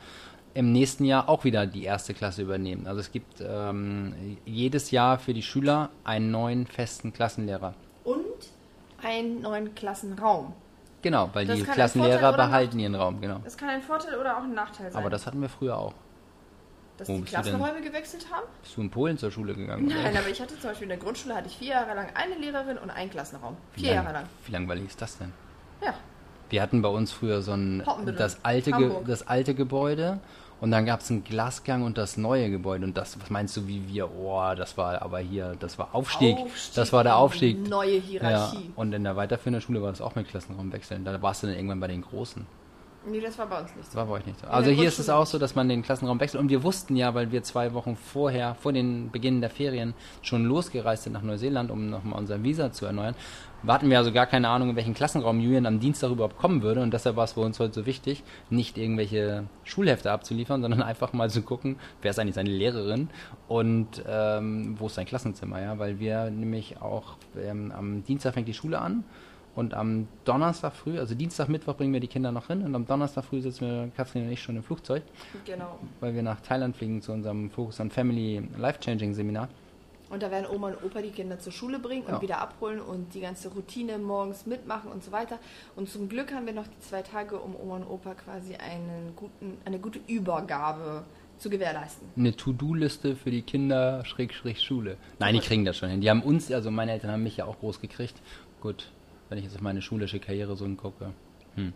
im 0.56 0.72
nächsten 0.72 1.04
Jahr 1.04 1.28
auch 1.28 1.44
wieder 1.44 1.66
die 1.66 1.84
erste 1.84 2.14
Klasse 2.14 2.42
übernehmen. 2.42 2.86
Also 2.86 3.00
es 3.00 3.12
gibt 3.12 3.40
ähm, 3.40 4.38
jedes 4.44 4.90
Jahr 4.90 5.18
für 5.18 5.34
die 5.34 5.42
Schüler 5.42 5.90
einen 6.04 6.30
neuen 6.30 6.66
festen 6.66 7.12
Klassenlehrer. 7.12 7.74
Und 8.04 8.24
einen 9.02 9.42
neuen 9.42 9.74
Klassenraum. 9.74 10.52
Genau, 11.02 11.30
weil 11.34 11.46
Das 11.46 11.56
die 11.58 11.62
Klassenlehrer 11.64 12.30
oder 12.30 12.36
behalten 12.36 12.78
ihren 12.78 12.94
Raum, 12.94 13.20
genau. 13.20 13.38
Das 13.44 13.56
kann 13.56 13.68
ein 13.68 13.82
Vorteil 13.82 14.18
oder 14.18 14.38
auch 14.38 14.42
ein 14.42 14.54
Nachteil 14.54 14.90
sein. 14.90 15.00
Aber 15.00 15.10
das 15.10 15.26
hatten 15.26 15.40
wir 15.40 15.48
früher 15.48 15.76
auch. 15.78 15.92
dass 16.96 17.08
Wo 17.08 17.18
die? 17.18 17.22
Klassenräume 17.24 17.80
gewechselt 17.82 18.26
haben? 18.32 18.46
Bist 18.62 18.76
du 18.76 18.80
in 18.80 18.90
Polen 18.90 19.18
zur 19.18 19.30
Schule 19.30 19.54
gegangen? 19.54 19.86
oder? 19.86 19.94
Nein, 20.02 20.16
aber 20.16 20.28
ich 20.28 20.40
hatte 20.40 20.58
zum 20.58 20.70
Beispiel 20.70 20.84
in 20.84 20.88
der 20.88 20.98
Grundschule 20.98 21.34
hatte 21.36 21.48
ich 21.48 21.58
vier 21.58 21.68
Jahre 21.74 21.94
lang 21.94 22.08
eine 22.14 22.34
Lehrerin 22.36 22.78
und 22.78 22.90
einen 22.90 23.10
Klassenraum. 23.10 23.56
Vier 23.72 23.88
lang- 23.94 23.94
Jahre 24.04 24.12
lang. 24.14 24.24
Wie 24.46 24.52
langweilig 24.52 24.86
ist 24.86 25.02
das 25.02 25.18
denn? 25.18 25.32
Ja. 25.84 25.92
Wir 26.48 26.62
hatten 26.62 26.80
bei 26.80 26.88
uns 26.88 27.12
früher 27.12 27.42
so 27.42 27.52
ein 27.52 27.82
das 28.16 28.38
alte, 28.44 28.72
das 29.06 29.26
alte 29.28 29.54
Gebäude 29.54 30.20
und 30.60 30.70
dann 30.70 30.86
gab 30.86 31.00
es 31.00 31.10
einen 31.10 31.22
Glasgang 31.24 31.82
und 31.82 31.98
das 31.98 32.16
neue 32.16 32.50
Gebäude 32.50 32.84
und 32.86 32.96
das, 32.96 33.20
was 33.20 33.30
meinst 33.30 33.56
du, 33.56 33.66
wie 33.66 33.86
wir, 33.88 34.10
oh, 34.10 34.54
das 34.56 34.76
war 34.78 35.02
aber 35.02 35.18
hier, 35.18 35.54
das 35.58 35.78
war 35.78 35.94
Aufstieg, 35.94 36.36
Aufstieg 36.36 36.74
das 36.74 36.92
war 36.92 37.04
der 37.04 37.16
Aufstieg. 37.16 37.68
Neue 37.68 37.96
Ja, 37.96 38.00
Hierarchie. 38.00 38.70
und 38.76 38.92
in 38.92 39.04
der 39.04 39.16
weiterführenden 39.16 39.60
Schule 39.60 39.82
war 39.82 39.90
das 39.90 40.00
auch 40.00 40.14
mit 40.14 40.28
Klassenraumwechseln. 40.28 41.04
Da 41.04 41.20
warst 41.20 41.42
du 41.42 41.46
dann 41.46 41.56
irgendwann 41.56 41.80
bei 41.80 41.88
den 41.88 42.02
Großen. 42.02 42.46
Nee, 43.08 43.20
das 43.20 43.38
war 43.38 43.46
bei 43.46 43.60
uns 43.60 43.74
nicht 43.76 43.86
Das 43.86 43.92
so. 43.92 43.98
war 43.98 44.06
bei 44.06 44.12
euch 44.14 44.26
nicht 44.26 44.40
so. 44.40 44.46
Also 44.48 44.70
hier 44.70 44.88
ist 44.88 44.98
es 44.98 45.08
auch 45.08 45.26
so, 45.26 45.38
dass 45.38 45.54
man 45.54 45.68
den 45.68 45.82
Klassenraum 45.82 46.18
wechselt. 46.18 46.40
Und 46.40 46.50
wir 46.50 46.64
wussten 46.64 46.96
ja, 46.96 47.14
weil 47.14 47.30
wir 47.30 47.42
zwei 47.44 47.72
Wochen 47.72 47.94
vorher, 47.96 48.56
vor 48.56 48.72
den 48.72 49.10
Beginn 49.12 49.40
der 49.40 49.50
Ferien, 49.50 49.94
schon 50.22 50.44
losgereist 50.44 51.04
sind 51.04 51.12
nach 51.12 51.22
Neuseeland, 51.22 51.70
um 51.70 51.88
nochmal 51.88 52.18
unser 52.18 52.42
Visa 52.42 52.72
zu 52.72 52.84
erneuern, 52.84 53.14
warten 53.62 53.90
wir 53.90 53.98
also 53.98 54.12
gar 54.12 54.26
keine 54.26 54.48
Ahnung, 54.48 54.70
in 54.70 54.76
welchen 54.76 54.94
Klassenraum 54.94 55.40
Julian 55.40 55.66
am 55.66 55.78
Dienstag 55.78 56.10
überhaupt 56.10 56.36
kommen 56.36 56.62
würde. 56.62 56.82
Und 56.82 56.92
deshalb 56.92 57.16
war 57.16 57.24
es 57.24 57.34
für 57.34 57.40
uns 57.40 57.60
heute 57.60 57.74
so 57.74 57.86
wichtig, 57.86 58.24
nicht 58.50 58.76
irgendwelche 58.76 59.44
Schulhefte 59.62 60.10
abzuliefern, 60.10 60.62
sondern 60.62 60.82
einfach 60.82 61.12
mal 61.12 61.30
zu 61.30 61.42
gucken, 61.42 61.76
wer 62.02 62.10
ist 62.10 62.18
eigentlich 62.18 62.34
seine 62.34 62.50
Lehrerin 62.50 63.08
und 63.46 64.02
ähm, 64.08 64.74
wo 64.78 64.86
ist 64.86 64.96
sein 64.96 65.06
Klassenzimmer, 65.06 65.60
ja, 65.62 65.78
weil 65.78 66.00
wir 66.00 66.30
nämlich 66.30 66.80
auch 66.82 67.16
ähm, 67.40 67.72
am 67.76 68.04
Dienstag 68.04 68.34
fängt 68.34 68.48
die 68.48 68.54
Schule 68.54 68.80
an 68.80 69.04
und 69.56 69.74
am 69.74 70.06
Donnerstag 70.24 70.74
früh, 70.74 70.98
also 70.98 71.14
Dienstag, 71.14 71.48
Mittwoch 71.48 71.74
bringen 71.74 71.92
wir 71.92 72.00
die 72.00 72.06
Kinder 72.08 72.30
noch 72.30 72.46
hin 72.46 72.62
und 72.62 72.74
am 72.74 72.86
Donnerstag 72.86 73.24
früh 73.24 73.40
sitzen 73.40 73.66
wir, 73.66 73.90
Katrin 73.96 74.26
und 74.26 74.30
ich, 74.32 74.40
schon 74.42 74.54
im 74.56 74.62
Flugzeug, 74.62 75.02
Genau. 75.44 75.78
weil 76.00 76.14
wir 76.14 76.22
nach 76.22 76.40
Thailand 76.40 76.76
fliegen 76.76 77.02
zu 77.02 77.12
unserem 77.12 77.50
Focus 77.50 77.80
on 77.80 77.90
Family 77.90 78.42
Life-Changing 78.58 79.14
Seminar. 79.14 79.48
Und 80.08 80.22
da 80.22 80.30
werden 80.30 80.46
Oma 80.54 80.68
und 80.68 80.84
Opa 80.84 81.02
die 81.02 81.10
Kinder 81.10 81.40
zur 81.40 81.52
Schule 81.52 81.80
bringen 81.80 82.04
und 82.04 82.12
Ja. 82.12 82.22
wieder 82.22 82.38
abholen 82.40 82.78
und 82.78 83.12
die 83.14 83.20
ganze 83.20 83.48
Routine 83.48 83.98
morgens 83.98 84.46
mitmachen 84.46 84.92
und 84.92 85.02
so 85.02 85.10
weiter. 85.10 85.40
Und 85.74 85.88
zum 85.88 86.08
Glück 86.08 86.32
haben 86.32 86.46
wir 86.46 86.52
noch 86.52 86.68
die 86.68 86.78
zwei 86.78 87.02
Tage, 87.02 87.36
um 87.40 87.56
Oma 87.56 87.76
und 87.76 87.86
Opa 87.88 88.14
quasi 88.14 88.54
einen 88.54 89.14
guten, 89.16 89.56
eine 89.64 89.80
gute 89.80 89.98
Übergabe 90.06 91.02
zu 91.38 91.50
gewährleisten. 91.50 92.06
Eine 92.16 92.36
To-Do-Liste 92.36 93.16
für 93.16 93.30
die 93.32 93.42
Kinder, 93.42 94.04
Schräg, 94.04 94.32
Schräg, 94.32 94.58
Schule. 94.60 94.96
Nein, 95.18 95.34
die 95.34 95.40
kriegen 95.40 95.64
das 95.64 95.76
schon 95.76 95.88
hin. 95.88 96.00
Die 96.00 96.08
haben 96.08 96.22
uns, 96.22 96.52
also 96.52 96.70
meine 96.70 96.92
Eltern 96.92 97.10
haben 97.10 97.22
mich 97.24 97.38
ja 97.38 97.44
auch 97.46 97.58
groß 97.58 97.80
gekriegt. 97.80 98.14
Gut, 98.60 98.90
wenn 99.28 99.38
ich 99.38 99.44
jetzt 99.44 99.56
auf 99.56 99.62
meine 99.62 99.82
schulische 99.82 100.18
Karriere 100.20 100.56
so 100.56 100.66
gucke. 100.76 101.12
Hm. 101.54 101.72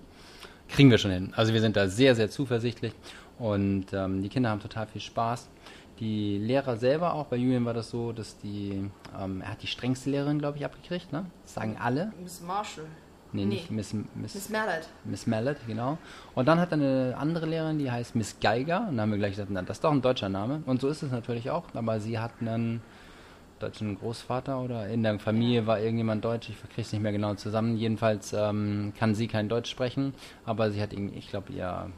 Kriegen 0.69 0.91
wir 0.91 0.99
schon 0.99 1.11
hin. 1.11 1.32
Also 1.35 1.52
wir 1.52 1.61
sind 1.61 1.76
da 1.76 1.88
sehr, 1.88 2.14
sehr 2.14 2.31
zuversichtlich 2.31 2.93
und 3.38 3.87
ähm, 3.93 4.23
die 4.23 4.29
Kinder 4.29 4.50
haben 4.50 4.61
total 4.61 4.87
viel 4.87 5.00
Spaß. 5.00 5.49
Die 5.99 6.38
Lehrer 6.38 6.76
selber 6.76 7.12
auch, 7.14 7.26
bei 7.26 7.37
Julian 7.37 7.64
war 7.64 7.75
das 7.75 7.91
so, 7.91 8.12
dass 8.12 8.38
die, 8.38 8.91
ähm, 9.20 9.43
er 9.43 9.50
hat 9.50 9.62
die 9.62 9.67
strengste 9.67 10.11
Lehrerin, 10.11 10.38
glaube 10.38 10.56
ich, 10.58 10.64
abgekriegt, 10.64 11.12
ne? 11.12 11.26
Das 11.43 11.55
sagen 11.55 11.76
alle. 11.79 12.12
Miss 12.23 12.41
Marshall. 12.41 12.87
Nee, 13.32 13.44
Nee. 13.44 13.55
nicht 13.55 13.70
Miss, 13.70 13.93
Miss, 13.93 14.35
Miss 14.35 14.49
Merlet. 14.49 14.88
Miss 15.04 15.26
Mallet, 15.26 15.59
genau. 15.66 15.99
Und 16.35 16.47
dann 16.49 16.59
hat 16.59 16.71
er 16.73 16.75
eine 16.75 17.14
andere 17.19 17.47
Lehrerin, 17.47 17.78
die 17.78 17.90
heißt 17.90 18.16
Miss 18.16 18.37
Geiger. 18.40 18.80
Und 18.88 18.97
dann 18.97 19.02
haben 19.02 19.11
wir 19.12 19.19
gleich 19.19 19.33
gesagt, 19.33 19.50
na, 19.52 19.62
das 19.62 19.76
ist 19.76 19.85
doch 19.85 19.92
ein 19.92 20.02
deutscher 20.02 20.28
Name. 20.28 20.62
Und 20.66 20.80
so 20.80 20.88
ist 20.88 21.02
es 21.02 21.12
natürlich 21.12 21.50
auch. 21.50 21.64
Aber 21.75 22.00
sie 22.00 22.19
hat 22.19 22.33
einen 22.40 22.80
deutschen 23.61 23.99
Großvater 23.99 24.61
oder 24.61 24.88
in 24.88 25.02
der 25.02 25.19
Familie 25.19 25.67
war 25.67 25.81
irgendjemand 25.81 26.25
deutsch. 26.25 26.49
Ich 26.49 26.61
kriege 26.71 26.83
es 26.83 26.93
nicht 26.93 27.02
mehr 27.02 27.12
genau 27.12 27.35
zusammen. 27.35 27.76
Jedenfalls 27.76 28.33
ähm, 28.33 28.93
kann 28.99 29.14
sie 29.14 29.29
kein 29.29 29.49
Deutsch 29.49 29.71
sprechen. 29.71 30.14
Aber 30.45 30.71
sie 30.71 30.81
hat, 30.81 30.93
irgendwie, 30.93 31.19
ich 31.19 31.29
glaube, 31.29 31.52
ihr 31.52 31.90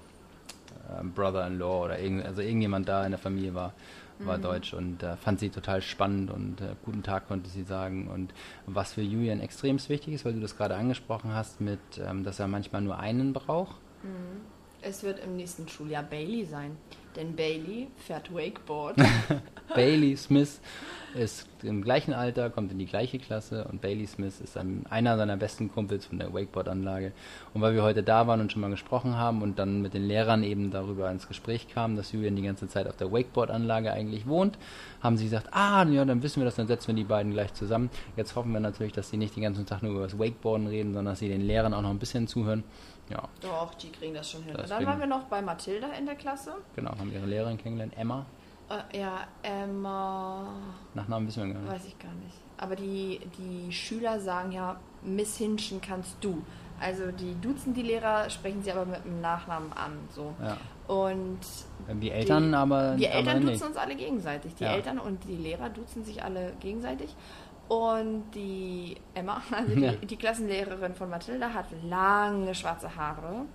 äh, 0.88 1.04
Brother-in-law 1.04 1.85
oder 1.85 1.99
irgend, 1.99 2.25
also 2.26 2.42
irgendjemand 2.42 2.88
da 2.88 3.04
in 3.04 3.12
der 3.12 3.19
Familie 3.19 3.54
war, 3.54 3.73
war 4.25 4.38
deutsch 4.38 4.73
und 4.73 5.02
äh, 5.02 5.16
fand 5.16 5.40
sie 5.40 5.50
total 5.50 5.83
spannend 5.83 6.31
und 6.31 6.61
äh, 6.61 6.75
guten 6.85 7.02
Tag 7.02 7.28
konnte 7.28 7.50
sie 7.50 7.64
sagen. 7.64 8.09
Und 8.09 8.33
was 8.66 8.92
für 8.92 9.02
Julian 9.02 9.40
extrem 9.40 9.78
wichtig 9.88 10.14
ist, 10.14 10.25
weil 10.25 10.35
du 10.35 10.40
das 10.40 10.57
gerade 10.57 10.76
angesprochen 10.76 11.35
hast, 11.35 11.61
mit, 11.61 11.81
ähm, 11.99 12.25
dass 12.25 12.38
er 12.38 12.49
manchmal 12.49 12.83
nur 12.83 12.99
einen 12.99 13.33
braucht. 13.33 13.76
Es 14.85 15.05
wird 15.05 15.25
im 15.25 15.37
nächsten 15.37 15.69
Schuljahr 15.69 16.03
Bailey 16.03 16.45
sein. 16.45 16.77
Denn 17.15 17.37
Bailey 17.37 17.89
fährt 17.97 18.35
Wakeboard. 18.35 18.97
Bailey 19.75 20.17
Smith 20.17 20.61
ist 21.15 21.47
im 21.62 21.83
gleichen 21.83 22.15
Alter, 22.15 22.49
kommt 22.49 22.73
in 22.73 22.79
die 22.79 22.87
gleiche 22.87 23.19
Klasse 23.19 23.65
und 23.71 23.83
Bailey 23.83 24.07
Smith 24.07 24.41
ist 24.41 24.57
ein, 24.57 24.87
einer 24.89 25.19
seiner 25.19 25.37
besten 25.37 25.71
Kumpels 25.71 26.07
von 26.07 26.19
der 26.19 26.33
Wakeboard-Anlage. 26.33 27.12
Und 27.53 27.61
weil 27.61 27.75
wir 27.75 27.83
heute 27.83 28.03
da 28.03 28.27
waren 28.27 28.41
und 28.41 28.51
schon 28.51 28.62
mal 28.62 28.71
gesprochen 28.71 29.17
haben 29.17 29.43
und 29.43 29.59
dann 29.59 29.83
mit 29.83 29.93
den 29.93 30.05
Lehrern 30.05 30.43
eben 30.43 30.71
darüber 30.71 31.11
ins 31.11 31.29
Gespräch 31.29 31.69
kamen, 31.69 31.97
dass 31.97 32.12
Julian 32.12 32.35
die 32.35 32.43
ganze 32.43 32.67
Zeit 32.67 32.89
auf 32.89 32.97
der 32.97 33.12
Wakeboard-Anlage 33.12 33.93
eigentlich 33.93 34.27
wohnt, 34.27 34.57
haben 35.03 35.19
sie 35.19 35.25
gesagt, 35.25 35.49
ah, 35.53 35.85
ja, 35.85 36.05
dann 36.05 36.23
wissen 36.23 36.41
wir 36.41 36.47
das, 36.47 36.57
dann 36.57 36.67
setzen 36.67 36.89
wir 36.89 36.95
die 36.95 37.05
beiden 37.05 37.33
gleich 37.33 37.53
zusammen. 37.53 37.91
Jetzt 38.17 38.35
hoffen 38.35 38.53
wir 38.53 38.61
natürlich, 38.61 38.95
dass 38.95 39.11
sie 39.11 39.19
nicht 39.19 39.37
den 39.37 39.43
ganzen 39.43 39.67
Tag 39.67 39.83
nur 39.83 39.93
über 39.93 40.05
das 40.05 40.19
Wakeboarden 40.19 40.67
reden, 40.67 40.95
sondern 40.95 41.12
dass 41.12 41.19
sie 41.19 41.29
den 41.29 41.43
Lehrern 41.43 41.75
auch 41.75 41.83
noch 41.83 41.91
ein 41.91 41.99
bisschen 41.99 42.27
zuhören. 42.27 42.65
Ja, 43.12 43.28
Doch, 43.40 43.75
die 43.75 43.90
kriegen 43.90 44.14
das 44.14 44.31
schon 44.31 44.42
hin. 44.42 44.57
Und 44.57 44.69
dann 44.71 44.87
waren 44.87 44.99
wir 44.99 45.07
noch 45.07 45.25
bei 45.25 45.40
Mathilda 45.42 45.88
in 45.99 46.07
der 46.07 46.14
Klasse. 46.16 46.54
genau, 46.75 46.90
haben 46.90 47.12
ihre 47.12 47.26
Lehrerin 47.26 47.59
kennengelernt. 47.59 47.95
Emma, 47.97 48.25
Äh, 48.71 48.99
ja, 49.00 49.21
Emma. 49.42 50.49
Nachnamen 50.95 51.28
wissen 51.28 51.47
wir 51.47 51.54
gar 51.54 51.61
nicht. 51.62 51.73
Weiß 51.73 51.85
ich 51.87 51.99
gar 51.99 52.12
nicht. 52.14 52.37
Aber 52.57 52.76
die, 52.76 53.21
die 53.38 53.73
Schüler 53.73 54.21
sagen 54.21 54.52
ja, 54.52 54.76
Miss 55.02 55.37
Hinschen 55.37 55.81
kannst 55.81 56.16
du. 56.21 56.42
Also 56.81 57.11
die 57.12 57.35
duzen 57.40 57.75
die 57.75 57.83
Lehrer, 57.83 58.28
sprechen 58.31 58.62
sie 58.62 58.73
aber 58.73 58.85
mit 58.87 59.04
dem 59.04 59.21
Nachnamen 59.21 59.73
an. 59.73 59.92
So. 60.11 60.35
Ja. 60.42 60.57
Und 60.92 61.38
Die 62.00 62.11
Eltern 62.11 62.49
die, 62.50 62.54
aber. 62.57 62.95
Die 62.97 63.07
Eltern 63.07 63.40
nicht. 63.45 63.54
duzen 63.54 63.69
uns 63.69 63.76
alle 63.76 63.95
gegenseitig. 63.97 64.54
Die 64.57 64.64
Ja. 64.64 64.73
Eltern 64.73 64.99
und 64.99 65.25
die 65.25 65.37
Lehrer 65.37 65.69
duzen 65.71 66.04
sich 66.04 66.23
alle 66.25 66.52
gegenseitig. 66.61 67.14
Und 67.73 68.25
die 68.35 68.97
Emma, 69.14 69.41
also 69.50 69.75
die, 69.75 69.81
Ja. 69.81 69.93
die 69.93 70.17
Klassenlehrerin 70.17 70.95
von 70.95 71.09
Mathilda, 71.09 71.55
hat 71.55 71.67
lange 71.88 72.55
schwarze 72.55 72.95
Haare. 72.97 73.47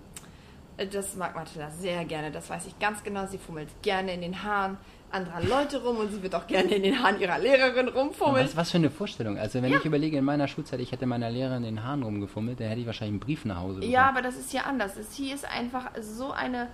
Das 0.92 1.16
mag 1.16 1.36
Mathilda 1.36 1.70
sehr 1.72 2.04
gerne, 2.06 2.32
das 2.32 2.50
weiß 2.50 2.66
ich 2.68 2.78
ganz 2.80 3.04
genau. 3.04 3.26
Sie 3.28 3.38
fummelt 3.38 3.68
gerne 3.82 4.14
in 4.14 4.22
den 4.22 4.44
Haaren 4.44 4.78
anderer 5.12 5.42
Leute 5.42 5.84
rum 5.84 5.98
und 5.98 6.12
sie 6.12 6.22
wird 6.22 6.36
auch 6.36 6.46
gerne 6.48 6.74
in 6.76 6.84
den 6.84 7.02
Haaren 7.02 7.20
ihrer 7.20 7.40
Lehrerin 7.40 7.88
rumfummeln. 7.88 8.46
Was, 8.46 8.56
was 8.58 8.72
für 8.72 8.78
eine 8.78 8.90
Vorstellung. 8.90 9.38
Also 9.38 9.62
wenn 9.62 9.72
Ja. 9.72 9.78
ich 9.78 9.86
überlege, 9.86 10.18
in 10.18 10.26
meiner 10.26 10.48
Schulzeit, 10.48 10.80
ich 10.80 10.92
hätte 10.92 11.06
meiner 11.06 11.30
Lehrerin 11.30 11.64
in 11.64 11.76
den 11.76 11.84
Haaren 11.84 12.04
rumgefummelt, 12.04 12.60
dann 12.60 12.68
hätte 12.68 12.82
ich 12.82 12.86
wahrscheinlich 12.88 13.14
einen 13.14 13.20
Brief 13.20 13.46
nach 13.46 13.58
Hause 13.58 13.76
bekommen. 13.76 13.92
Ja, 13.92 14.10
aber 14.10 14.22
das 14.22 14.36
ist 14.38 14.52
hier 14.52 14.66
anders. 14.66 14.94
Hier 15.14 15.34
ist 15.36 15.46
einfach 15.50 15.92
so 16.02 16.32
eine. 16.32 16.68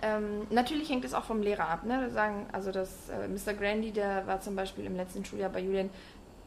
Ähm, 0.00 0.46
natürlich 0.50 0.88
hängt 0.90 1.04
es 1.04 1.12
auch 1.14 1.24
vom 1.24 1.42
Lehrer 1.42 1.68
ab. 1.68 1.84
Ne? 1.84 2.10
Sagen, 2.10 2.46
also 2.52 2.70
das 2.70 3.08
äh, 3.08 3.26
Mr. 3.28 3.54
Grandy, 3.54 3.90
der 3.92 4.26
war 4.28 4.40
zum 4.40 4.54
Beispiel 4.56 4.84
im 4.84 4.94
letzten 4.94 5.24
Schuljahr 5.24 5.50
bei 5.50 5.60
Julian, 5.60 5.90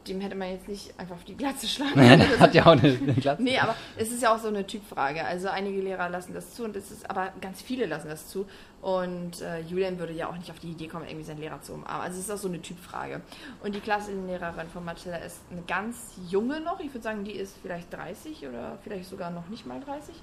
dem 0.08 0.20
hätte 0.22 0.36
man 0.36 0.50
jetzt 0.50 0.68
nicht 0.68 0.98
einfach 1.00 1.16
auf 1.16 1.24
die 1.24 1.36
Glatze 1.38 1.68
schlagen 1.68 2.02
Ja, 2.02 2.10
können. 2.18 2.30
der 2.30 2.40
hat 2.40 2.54
ja 2.56 2.64
auch 2.64 2.72
eine, 2.72 2.82
eine 3.02 3.14
Glatze. 3.14 3.44
Nee, 3.44 3.60
aber 3.60 3.76
es 3.98 4.12
ist 4.12 4.22
ja 4.24 4.34
auch 4.34 4.40
so 4.40 4.48
eine 4.48 4.66
Typfrage. 4.66 5.24
Also 5.26 5.48
einige 5.50 5.82
Lehrer 5.82 6.10
lassen 6.10 6.34
das 6.34 6.54
zu 6.54 6.64
und 6.64 6.76
es 6.76 6.92
ist, 6.92 7.10
aber 7.10 7.32
ganz 7.42 7.62
viele 7.62 7.86
lassen 7.86 8.10
das 8.10 8.28
zu. 8.28 8.48
Und 8.82 9.42
äh, 9.42 9.60
Julian 9.62 10.00
würde 10.00 10.14
ja 10.14 10.28
auch 10.28 10.36
nicht 10.36 10.50
auf 10.50 10.60
die 10.60 10.72
Idee 10.72 10.88
kommen, 10.88 11.06
irgendwie 11.06 11.26
seinen 11.26 11.40
Lehrer 11.40 11.62
zu 11.62 11.74
umarmen. 11.74 12.02
Also 12.02 12.18
es 12.18 12.26
ist 12.26 12.32
auch 12.32 12.38
so 12.38 12.48
eine 12.48 12.62
Typfrage. 12.62 13.22
Und 13.64 13.76
die 13.76 13.80
Klassenlehrerin 13.80 14.70
von 14.70 14.84
Mathilda 14.84 15.20
ist 15.20 15.42
eine 15.52 15.62
ganz 15.64 15.98
junge 16.30 16.60
noch. 16.62 16.80
Ich 16.80 16.88
würde 16.94 17.04
sagen, 17.04 17.24
die 17.24 17.34
ist 17.34 17.56
vielleicht 17.62 17.94
30 17.94 18.48
oder 18.48 18.80
vielleicht 18.84 19.08
sogar 19.10 19.30
noch 19.30 19.48
nicht 19.50 19.66
mal 19.68 19.80
30. 19.80 20.16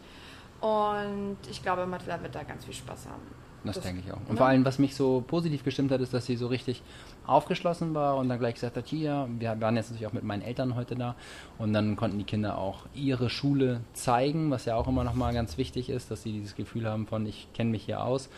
Und 0.60 1.36
ich 1.50 1.62
glaube, 1.62 1.86
Mathilda 1.86 2.20
wird 2.22 2.34
da 2.34 2.42
ganz 2.42 2.64
viel 2.64 2.74
Spaß 2.74 3.06
haben. 3.06 3.22
Das, 3.64 3.76
Das- 3.76 3.84
denke 3.84 4.02
ich 4.04 4.12
auch. 4.12 4.18
Und 4.20 4.32
ne? 4.32 4.36
vor 4.36 4.46
allem, 4.46 4.64
was 4.64 4.78
mich 4.78 4.94
so 4.94 5.22
positiv 5.26 5.64
gestimmt 5.64 5.90
hat, 5.90 6.00
ist, 6.00 6.14
dass 6.14 6.26
sie 6.26 6.36
so 6.36 6.46
richtig 6.46 6.82
aufgeschlossen 7.26 7.94
war 7.94 8.16
und 8.16 8.28
dann 8.28 8.38
gleich 8.38 8.54
gesagt 8.54 8.76
hat, 8.76 8.86
hier, 8.86 9.28
wir 9.38 9.60
waren 9.60 9.76
jetzt 9.76 9.90
natürlich 9.90 10.06
auch 10.06 10.12
mit 10.12 10.24
meinen 10.24 10.42
Eltern 10.42 10.74
heute 10.74 10.94
da 10.96 11.14
und 11.58 11.72
dann 11.72 11.96
konnten 11.96 12.18
die 12.18 12.24
Kinder 12.24 12.56
auch 12.56 12.86
ihre 12.94 13.28
Schule 13.30 13.80
zeigen, 13.92 14.50
was 14.50 14.64
ja 14.64 14.76
auch 14.76 14.88
immer 14.88 15.04
nochmal 15.04 15.34
ganz 15.34 15.58
wichtig 15.58 15.90
ist, 15.90 16.10
dass 16.10 16.22
sie 16.22 16.32
dieses 16.32 16.56
Gefühl 16.56 16.86
haben 16.88 17.06
von, 17.06 17.26
ich 17.26 17.48
kenne 17.52 17.70
mich 17.70 17.84
hier 17.84 18.02
aus 18.02 18.30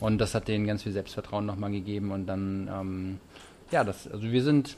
und 0.00 0.18
das 0.18 0.34
hat 0.34 0.48
denen 0.48 0.66
ganz 0.66 0.82
viel 0.82 0.92
Selbstvertrauen 0.92 1.46
nochmal 1.46 1.70
gegeben 1.70 2.10
und 2.10 2.26
dann, 2.26 2.68
ähm, 2.72 3.18
ja, 3.70 3.84
das, 3.84 4.08
also 4.08 4.30
wir 4.30 4.42
sind 4.42 4.76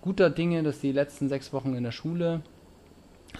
guter 0.00 0.30
Dinge, 0.30 0.62
dass 0.62 0.80
die 0.80 0.92
letzten 0.92 1.28
sechs 1.28 1.52
Wochen 1.52 1.74
in 1.74 1.84
der 1.84 1.92
Schule 1.92 2.42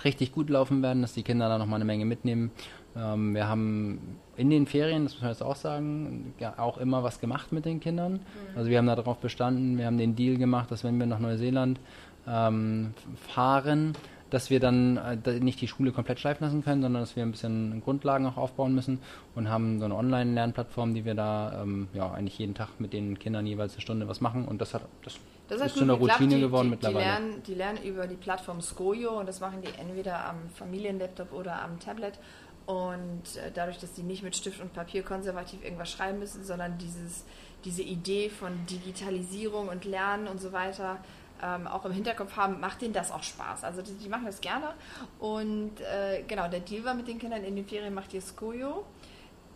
richtig 0.04 0.32
gut 0.32 0.50
laufen 0.50 0.82
werden, 0.82 1.02
dass 1.02 1.12
die 1.14 1.22
Kinder 1.22 1.48
da 1.48 1.58
nochmal 1.58 1.76
eine 1.76 1.84
Menge 1.84 2.04
mitnehmen. 2.04 2.50
Ähm, 2.96 3.34
wir 3.34 3.48
haben 3.48 4.16
in 4.42 4.50
den 4.50 4.66
Ferien, 4.66 5.04
das 5.04 5.14
muss 5.14 5.22
man 5.22 5.30
jetzt 5.30 5.42
auch 5.42 5.54
sagen, 5.54 6.34
ja, 6.40 6.58
auch 6.58 6.76
immer 6.78 7.04
was 7.04 7.20
gemacht 7.20 7.52
mit 7.52 7.64
den 7.64 7.78
Kindern. 7.78 8.18
Also 8.56 8.70
wir 8.70 8.78
haben 8.78 8.88
darauf 8.88 9.18
bestanden, 9.18 9.78
wir 9.78 9.86
haben 9.86 9.98
den 9.98 10.16
Deal 10.16 10.36
gemacht, 10.36 10.68
dass 10.72 10.82
wenn 10.82 10.98
wir 10.98 11.06
nach 11.06 11.20
Neuseeland 11.20 11.78
ähm, 12.26 12.92
fahren, 13.28 13.92
dass 14.30 14.50
wir 14.50 14.58
dann 14.58 14.96
äh, 14.96 15.38
nicht 15.40 15.60
die 15.60 15.68
Schule 15.68 15.92
komplett 15.92 16.18
schleifen 16.18 16.44
lassen 16.44 16.64
können, 16.64 16.82
sondern 16.82 17.02
dass 17.02 17.14
wir 17.14 17.22
ein 17.22 17.30
bisschen 17.30 17.82
Grundlagen 17.84 18.26
auch 18.26 18.36
aufbauen 18.36 18.74
müssen 18.74 18.98
und 19.36 19.48
haben 19.48 19.78
so 19.78 19.84
eine 19.84 19.94
Online-Lernplattform, 19.94 20.92
die 20.94 21.04
wir 21.04 21.14
da 21.14 21.62
ähm, 21.62 21.86
ja 21.94 22.10
eigentlich 22.10 22.38
jeden 22.38 22.54
Tag 22.54 22.68
mit 22.80 22.92
den 22.92 23.18
Kindern 23.18 23.46
jeweils 23.46 23.74
eine 23.74 23.82
Stunde 23.82 24.08
was 24.08 24.20
machen 24.20 24.46
und 24.46 24.60
das 24.60 24.74
hat 24.74 24.82
das, 25.04 25.18
Das 25.48 25.60
ist 25.60 25.74
gut 25.74 25.74
so 25.74 25.84
eine 25.84 25.98
geklappt. 25.98 26.20
Routine 26.20 26.34
die, 26.36 26.40
geworden 26.40 26.66
die, 26.66 26.70
mittlerweile. 26.70 27.04
Die 27.04 27.10
lernen, 27.10 27.42
die 27.46 27.54
lernen 27.54 27.78
über 27.84 28.06
die 28.06 28.16
Plattform 28.16 28.60
Skojo 28.60 29.20
und 29.20 29.28
das 29.28 29.40
machen 29.40 29.60
die 29.62 29.68
entweder 29.78 30.24
am 30.26 30.36
Familienlaptop 30.54 31.30
oder 31.32 31.62
am 31.62 31.78
Tablet. 31.78 32.18
Und 32.66 33.36
äh, 33.36 33.50
dadurch, 33.52 33.78
dass 33.78 33.92
die 33.92 34.02
nicht 34.02 34.22
mit 34.22 34.36
Stift 34.36 34.60
und 34.60 34.72
Papier 34.72 35.02
konservativ 35.02 35.64
irgendwas 35.64 35.90
schreiben 35.90 36.18
müssen, 36.18 36.44
sondern 36.44 36.78
dieses, 36.78 37.24
diese 37.64 37.82
Idee 37.82 38.30
von 38.30 38.66
Digitalisierung 38.66 39.68
und 39.68 39.84
Lernen 39.84 40.28
und 40.28 40.40
so 40.40 40.52
weiter 40.52 40.98
ähm, 41.42 41.66
auch 41.66 41.84
im 41.84 41.92
Hinterkopf 41.92 42.36
haben, 42.36 42.60
macht 42.60 42.82
denen 42.82 42.92
das 42.92 43.10
auch 43.10 43.22
Spaß. 43.22 43.64
Also 43.64 43.82
die, 43.82 43.94
die 43.94 44.08
machen 44.08 44.26
das 44.26 44.40
gerne. 44.40 44.74
Und 45.18 45.80
äh, 45.80 46.22
genau, 46.28 46.48
der 46.48 46.60
Deal 46.60 46.84
war 46.84 46.94
mit 46.94 47.08
den 47.08 47.18
Kindern 47.18 47.42
in 47.42 47.56
den 47.56 47.66
Ferien, 47.66 47.94
macht 47.94 48.14
ihr 48.14 48.22
Skojo 48.22 48.84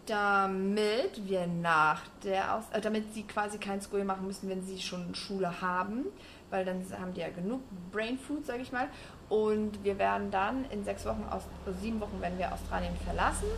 damit 0.06 1.26
wir 1.26 1.46
nach 1.46 2.02
der 2.22 2.54
Aus 2.54 2.64
äh, 2.72 2.80
damit 2.80 3.12
sie 3.14 3.24
quasi 3.24 3.58
kein 3.58 3.80
School 3.80 4.04
machen 4.04 4.26
müssen, 4.26 4.48
wenn 4.48 4.62
sie 4.62 4.80
schon 4.80 5.14
Schule 5.14 5.60
haben, 5.60 6.06
weil 6.50 6.64
dann 6.64 6.84
haben 7.00 7.12
die 7.14 7.20
ja 7.20 7.28
genug 7.28 7.60
Brain 7.92 8.18
Food, 8.18 8.46
sage 8.46 8.62
ich 8.62 8.72
mal. 8.72 8.88
Und 9.28 9.82
wir 9.82 9.98
werden 9.98 10.30
dann 10.30 10.64
in 10.70 10.84
sechs 10.84 11.04
Wochen 11.04 11.24
aus 11.30 11.42
also 11.66 11.78
sieben 11.80 12.00
Wochen 12.00 12.20
werden 12.20 12.38
wir 12.38 12.52
Australien 12.52 12.96
verlassen 13.04 13.48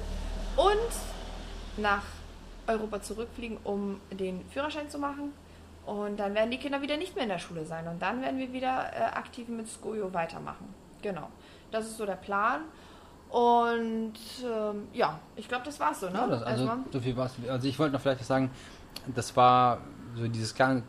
und 0.56 1.82
nach 1.82 2.02
Europa 2.66 3.02
zurückfliegen, 3.02 3.58
um 3.64 4.00
den 4.10 4.44
Führerschein 4.50 4.88
zu 4.88 4.98
machen. 4.98 5.32
Und 5.86 6.18
dann 6.18 6.34
werden 6.34 6.50
die 6.50 6.58
Kinder 6.58 6.82
wieder 6.82 6.98
nicht 6.98 7.14
mehr 7.14 7.24
in 7.24 7.30
der 7.30 7.38
Schule 7.38 7.64
sein. 7.64 7.88
Und 7.88 8.02
dann 8.02 8.20
werden 8.20 8.38
wir 8.38 8.52
wieder 8.52 8.90
äh, 8.92 9.04
aktiv 9.16 9.48
mit 9.48 9.68
Skojo 9.68 10.12
weitermachen. 10.12 10.74
Genau. 11.00 11.28
Das 11.70 11.86
ist 11.86 11.96
so 11.96 12.04
der 12.04 12.16
Plan. 12.16 12.62
Und 13.30 14.14
ähm, 14.42 14.88
ja, 14.92 15.18
ich 15.36 15.48
glaube, 15.48 15.64
das 15.64 15.78
war's 15.78 16.00
so, 16.00 16.06
ne? 16.06 16.14
Ja, 16.14 16.26
das, 16.26 16.42
also 16.42 16.64
Erstmal. 16.64 16.84
so 16.92 17.00
viel 17.00 17.16
war's. 17.16 17.32
Also 17.48 17.68
ich 17.68 17.78
wollte 17.78 17.92
noch 17.92 18.00
vielleicht 18.00 18.20
was 18.20 18.26
sagen, 18.26 18.50
das 19.14 19.36
war 19.36 19.78
so 20.16 20.26
dieses 20.26 20.54
gar 20.54 20.82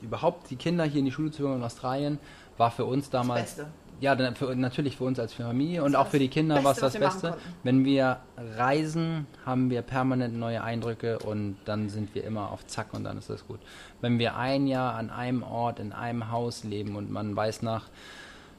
überhaupt 0.00 0.50
die 0.50 0.56
Kinder 0.56 0.84
hier 0.84 1.00
in 1.00 1.04
die 1.04 1.12
Schule 1.12 1.30
zu 1.30 1.42
bringen 1.42 1.56
in 1.56 1.62
Australien 1.62 2.18
war 2.56 2.70
für 2.70 2.84
uns 2.84 3.10
damals 3.10 3.56
Beste. 3.56 3.66
ja 4.00 4.14
dann 4.14 4.34
für, 4.34 4.54
natürlich 4.56 4.96
für 4.96 5.04
uns 5.04 5.18
als 5.18 5.32
Familie 5.32 5.84
und 5.84 5.92
Das 5.92 6.00
auch 6.00 6.06
für 6.08 6.18
die 6.18 6.28
das 6.28 6.34
Kinder 6.34 6.64
war 6.64 6.72
es 6.72 6.78
das 6.78 6.98
Beste. 6.98 7.36
Wenn 7.62 7.84
wir 7.84 8.18
reisen, 8.56 9.26
haben 9.46 9.70
wir 9.70 9.82
permanent 9.82 10.36
neue 10.36 10.62
Eindrücke 10.62 11.18
und 11.20 11.56
dann 11.64 11.88
sind 11.88 12.14
wir 12.14 12.24
immer 12.24 12.50
auf 12.50 12.66
Zack 12.66 12.92
und 12.92 13.04
dann 13.04 13.18
ist 13.18 13.30
das 13.30 13.46
gut. 13.46 13.60
Wenn 14.00 14.18
wir 14.18 14.36
ein 14.36 14.66
Jahr 14.66 14.94
an 14.94 15.10
einem 15.10 15.42
Ort 15.42 15.78
in 15.78 15.92
einem 15.92 16.30
Haus 16.30 16.64
leben 16.64 16.96
und 16.96 17.10
man 17.10 17.36
weiß 17.36 17.62
nach 17.62 17.88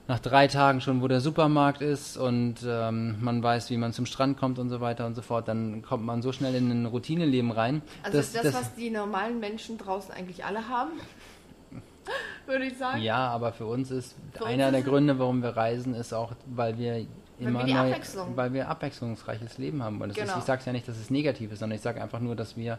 nach 0.07 0.19
drei 0.19 0.47
Tagen 0.47 0.81
schon, 0.81 1.01
wo 1.01 1.07
der 1.07 1.21
Supermarkt 1.21 1.81
ist 1.81 2.17
und 2.17 2.55
ähm, 2.67 3.15
man 3.21 3.41
weiß, 3.41 3.69
wie 3.69 3.77
man 3.77 3.93
zum 3.93 4.05
Strand 4.05 4.37
kommt 4.37 4.59
und 4.59 4.69
so 4.69 4.81
weiter 4.81 5.05
und 5.05 5.15
so 5.15 5.21
fort, 5.21 5.47
dann 5.47 5.81
kommt 5.81 6.03
man 6.05 6.21
so 6.21 6.33
schnell 6.33 6.55
in 6.55 6.69
ein 6.71 6.85
Routineleben 6.85 7.51
rein. 7.51 7.81
Also 8.03 8.17
dass- 8.17 8.33
das, 8.33 8.43
dass- 8.43 8.53
was 8.55 8.75
die 8.75 8.89
normalen 8.89 9.39
Menschen 9.39 9.77
draußen 9.77 10.11
eigentlich 10.13 10.43
alle 10.43 10.67
haben, 10.67 10.91
würde 12.45 12.65
ich 12.65 12.77
sagen. 12.77 13.01
ja, 13.01 13.27
aber 13.29 13.53
für 13.53 13.65
uns 13.65 13.91
ist 13.91 14.15
Für 14.33 14.43
uns 14.43 14.53
einer 14.53 14.71
der 14.71 14.81
ist- 14.81 14.85
Gründe, 14.87 15.17
warum 15.19 15.41
wir 15.41 15.55
reisen, 15.55 15.93
ist 15.95 16.13
auch, 16.13 16.33
weil 16.47 16.77
wir 16.77 17.05
immer 17.39 17.59
wir 17.59 17.65
die 17.65 17.73
neu, 17.73 17.95
weil 18.35 18.53
wir 18.53 18.69
abwechslungsreiches 18.69 19.57
Leben 19.57 19.81
haben. 19.81 19.99
Das 19.99 20.09
ist, 20.09 20.15
Genau. 20.17 20.37
ich 20.37 20.43
sage 20.43 20.61
ja 20.65 20.71
nicht, 20.73 20.87
dass 20.87 20.97
es 20.97 21.09
negativ 21.09 21.51
ist, 21.51 21.59
sondern 21.59 21.75
ich 21.77 21.81
sage 21.81 22.01
einfach 22.01 22.19
nur, 22.19 22.35
dass 22.35 22.57
wir, 22.57 22.77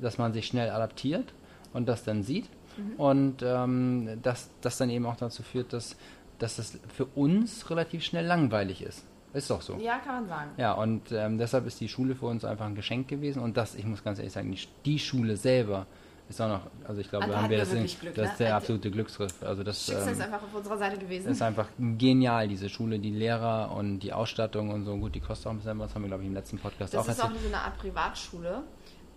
dass 0.00 0.18
man 0.18 0.32
sich 0.32 0.46
schnell 0.46 0.70
adaptiert 0.70 1.32
und 1.72 1.86
das 1.88 2.02
dann 2.04 2.22
sieht 2.22 2.48
Mhm. 2.78 2.92
und 2.96 3.42
ähm, 3.42 4.18
dass 4.22 4.48
das 4.62 4.78
dann 4.78 4.88
eben 4.88 5.04
auch 5.04 5.16
dazu 5.16 5.42
führt, 5.42 5.72
dass, 5.74 5.94
dass 6.42 6.58
es 6.58 6.78
für 6.94 7.04
uns 7.06 7.70
relativ 7.70 8.02
schnell 8.04 8.26
langweilig 8.26 8.82
ist. 8.82 9.04
Ist 9.32 9.48
doch 9.48 9.62
so. 9.62 9.76
Ja, 9.76 9.98
kann 9.98 10.16
man 10.16 10.28
sagen. 10.28 10.50
Ja, 10.58 10.72
und 10.72 11.10
ähm, 11.12 11.38
deshalb 11.38 11.66
ist 11.66 11.80
die 11.80 11.88
Schule 11.88 12.14
für 12.14 12.26
uns 12.26 12.44
einfach 12.44 12.66
ein 12.66 12.74
Geschenk 12.74 13.08
gewesen. 13.08 13.40
Und 13.40 13.56
das, 13.56 13.74
ich 13.74 13.86
muss 13.86 14.04
ganz 14.04 14.18
ehrlich 14.18 14.32
sagen, 14.32 14.52
die, 14.52 14.58
die 14.84 14.98
Schule 14.98 15.36
selber 15.36 15.86
ist 16.28 16.40
auch 16.40 16.48
noch, 16.48 16.60
also 16.86 17.00
ich 17.00 17.08
glaube, 17.08 17.28
da 17.28 17.42
haben 17.42 17.50
wir 17.50 17.58
das, 17.58 17.72
in, 17.72 17.86
Glück, 17.86 18.14
das 18.14 18.26
ne? 18.26 18.32
ist 18.32 18.40
der 18.40 18.46
Also, 18.48 18.56
absolute 18.56 18.90
Glücksgriff. 18.90 19.42
Also 19.42 19.62
das 19.62 19.86
Schicksal 19.86 20.12
ist 20.12 20.18
ähm, 20.18 20.24
einfach 20.24 20.42
auf 20.42 20.54
unserer 20.54 20.76
Seite 20.78 20.98
gewesen. 20.98 21.30
ist 21.30 21.42
einfach 21.42 21.68
genial, 21.78 22.48
diese 22.48 22.68
Schule, 22.68 22.98
die 22.98 23.10
Lehrer 23.10 23.72
und 23.74 24.00
die 24.00 24.12
Ausstattung 24.12 24.70
und 24.70 24.84
so. 24.84 24.96
Gut, 24.96 25.14
die 25.14 25.20
kostet 25.20 25.46
auch 25.46 25.50
ein 25.52 25.58
bisschen 25.58 25.78
was, 25.78 25.94
haben 25.94 26.02
wir, 26.02 26.08
glaube 26.08 26.22
ich, 26.24 26.28
im 26.28 26.34
letzten 26.34 26.58
Podcast 26.58 26.92
das 26.92 27.06
auch 27.06 27.08
ist 27.08 27.22
auch 27.22 27.30
so 27.30 27.46
eine 27.46 27.58
Art 27.58 27.78
Privatschule. 27.78 28.62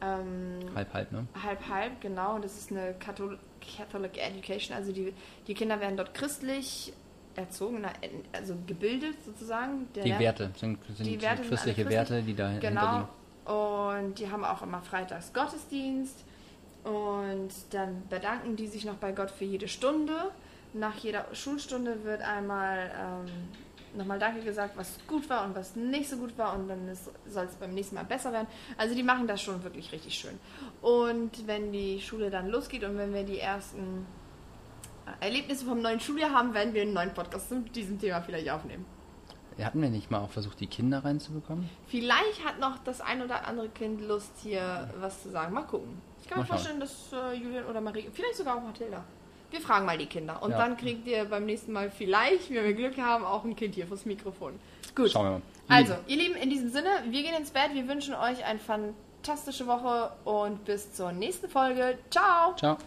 Ähm, 0.01 0.75
Halb, 0.75 0.93
halb, 0.93 1.11
ne? 1.11 1.25
halb, 1.41 1.69
halb, 1.69 2.01
genau. 2.01 2.37
Das 2.39 2.57
ist 2.57 2.71
eine 2.71 2.93
Catholic, 2.99 3.39
Catholic 3.77 4.17
Education. 4.17 4.75
Also 4.75 4.91
die, 4.91 5.13
die 5.47 5.53
Kinder 5.53 5.79
werden 5.79 5.97
dort 5.97 6.13
christlich 6.13 6.93
erzogen, 7.37 7.79
na, 7.81 7.89
also 8.33 8.55
gebildet 8.67 9.15
sozusagen. 9.25 9.87
Der 9.93 10.03
Die 10.03 10.19
Werte 10.19 10.51
sind, 10.59 10.77
sind 10.95 11.05
Die 11.05 11.21
Werte 11.21 11.43
sind 11.43 11.49
christliche 11.49 11.89
Werte, 11.89 12.21
die 12.21 12.35
dahinter 12.35 12.67
Genau. 12.69 12.93
liegen. 12.97 13.07
Und 13.45 14.19
die 14.19 14.29
haben 14.31 14.43
auch 14.43 14.61
immer 14.63 14.81
freitags 14.81 15.31
Gottesdienst. 15.33 16.23
Und 16.83 17.49
dann 17.71 18.07
bedanken 18.09 18.55
die 18.55 18.67
sich 18.67 18.85
noch 18.85 18.95
bei 18.95 19.11
Gott 19.11 19.31
für 19.31 19.45
jede 19.45 19.67
Stunde. 19.67 20.13
Nach 20.73 20.95
jeder 20.97 21.25
Schulstunde 21.33 22.03
wird 22.03 22.21
einmal 22.21 22.91
ähm, 22.99 23.97
nochmal 23.97 24.19
Danke 24.19 24.41
gesagt, 24.43 24.77
was 24.77 24.97
gut 25.07 25.29
war 25.29 25.45
und 25.45 25.55
was 25.55 25.75
nicht 25.75 26.09
so 26.09 26.17
gut 26.17 26.37
war. 26.37 26.53
Und 26.55 26.67
dann 26.67 26.79
soll 27.27 27.45
es 27.45 27.55
beim 27.55 27.73
nächsten 27.73 27.95
Mal 27.95 28.03
besser 28.05 28.31
werden. 28.33 28.47
Also 28.77 28.93
die 28.93 29.03
machen 29.03 29.25
das 29.27 29.41
schon 29.41 29.63
wirklich 29.63 29.91
richtig 29.91 30.15
schön. 30.15 30.37
Und 30.81 31.47
wenn 31.47 31.71
die 31.71 31.99
Schule 32.01 32.29
dann 32.29 32.49
losgeht 32.49 32.83
und 32.83 32.97
wenn 32.97 33.13
wir 33.13 33.23
die 33.23 33.39
ersten 33.39 34.05
Erlebnisse 35.19 35.65
vom 35.65 35.81
neuen 35.81 35.99
Schuljahr 35.99 36.31
haben, 36.31 36.53
werden 36.53 36.73
wir 36.73 36.81
einen 36.81 36.93
neuen 36.93 37.13
Podcast 37.13 37.49
zu 37.49 37.59
diesem 37.61 37.99
Thema 37.99 38.21
vielleicht 38.21 38.49
aufnehmen. 38.49 38.85
Hatten 39.63 39.81
wir 39.81 39.89
nicht 39.89 40.11
mal 40.11 40.19
auch 40.19 40.31
versucht, 40.31 40.59
die 40.59 40.67
Kinder 40.67 41.05
reinzubekommen? 41.05 41.69
Vielleicht 41.87 42.43
hat 42.43 42.59
noch 42.59 42.77
das 42.83 42.99
ein 42.99 43.21
oder 43.21 43.47
andere 43.47 43.69
Kind 43.69 44.01
Lust, 44.01 44.31
hier 44.43 44.89
was 44.99 45.23
zu 45.23 45.29
sagen. 45.29 45.53
Mal 45.53 45.61
gucken. 45.61 46.01
Ich 46.21 46.27
kann 46.27 46.39
mir 46.39 46.43
Mal 46.43 46.47
vorstellen, 46.47 46.79
dass 46.81 47.13
äh, 47.13 47.35
Julian 47.35 47.65
oder 47.65 47.79
Marie, 47.79 48.09
vielleicht 48.11 48.35
sogar 48.35 48.57
auch 48.57 48.61
Mathilda. 48.61 49.03
Wir 49.51 49.61
fragen 49.61 49.85
mal 49.85 49.97
die 49.97 50.07
Kinder. 50.07 50.41
Und 50.43 50.51
Ja. 50.51 50.57
dann 50.57 50.75
kriegt 50.75 51.07
ihr 51.07 51.23
beim 51.23 51.45
nächsten 51.45 51.71
Mal 51.71 51.89
vielleicht, 51.89 52.49
wenn 52.49 52.65
wir 52.65 52.73
Glück 52.73 52.97
haben, 52.97 53.23
auch 53.23 53.45
ein 53.45 53.55
Kind 53.55 53.75
hier 53.75 53.87
fürs 53.87 54.05
Mikrofon. 54.05 54.59
Gut. 54.93 55.11
Schauen 55.11 55.25
wir 55.25 55.31
mal. 55.31 55.41
Also, 55.69 55.93
ihr 56.07 56.17
Lieben, 56.17 56.35
in 56.35 56.49
diesem 56.49 56.69
Sinne, 56.69 56.89
wir 57.09 57.21
gehen 57.23 57.35
ins 57.35 57.51
Bett. 57.51 57.69
Wir 57.73 57.87
wünschen 57.87 58.13
euch 58.13 58.43
eine 58.43 58.59
fantastische 58.59 59.67
Woche 59.67 60.11
und 60.25 60.65
bis 60.65 60.91
zur 60.93 61.13
nächsten 61.13 61.47
Folge. 61.47 61.97
Ciao! 62.09 62.55
Ciao. 62.57 62.77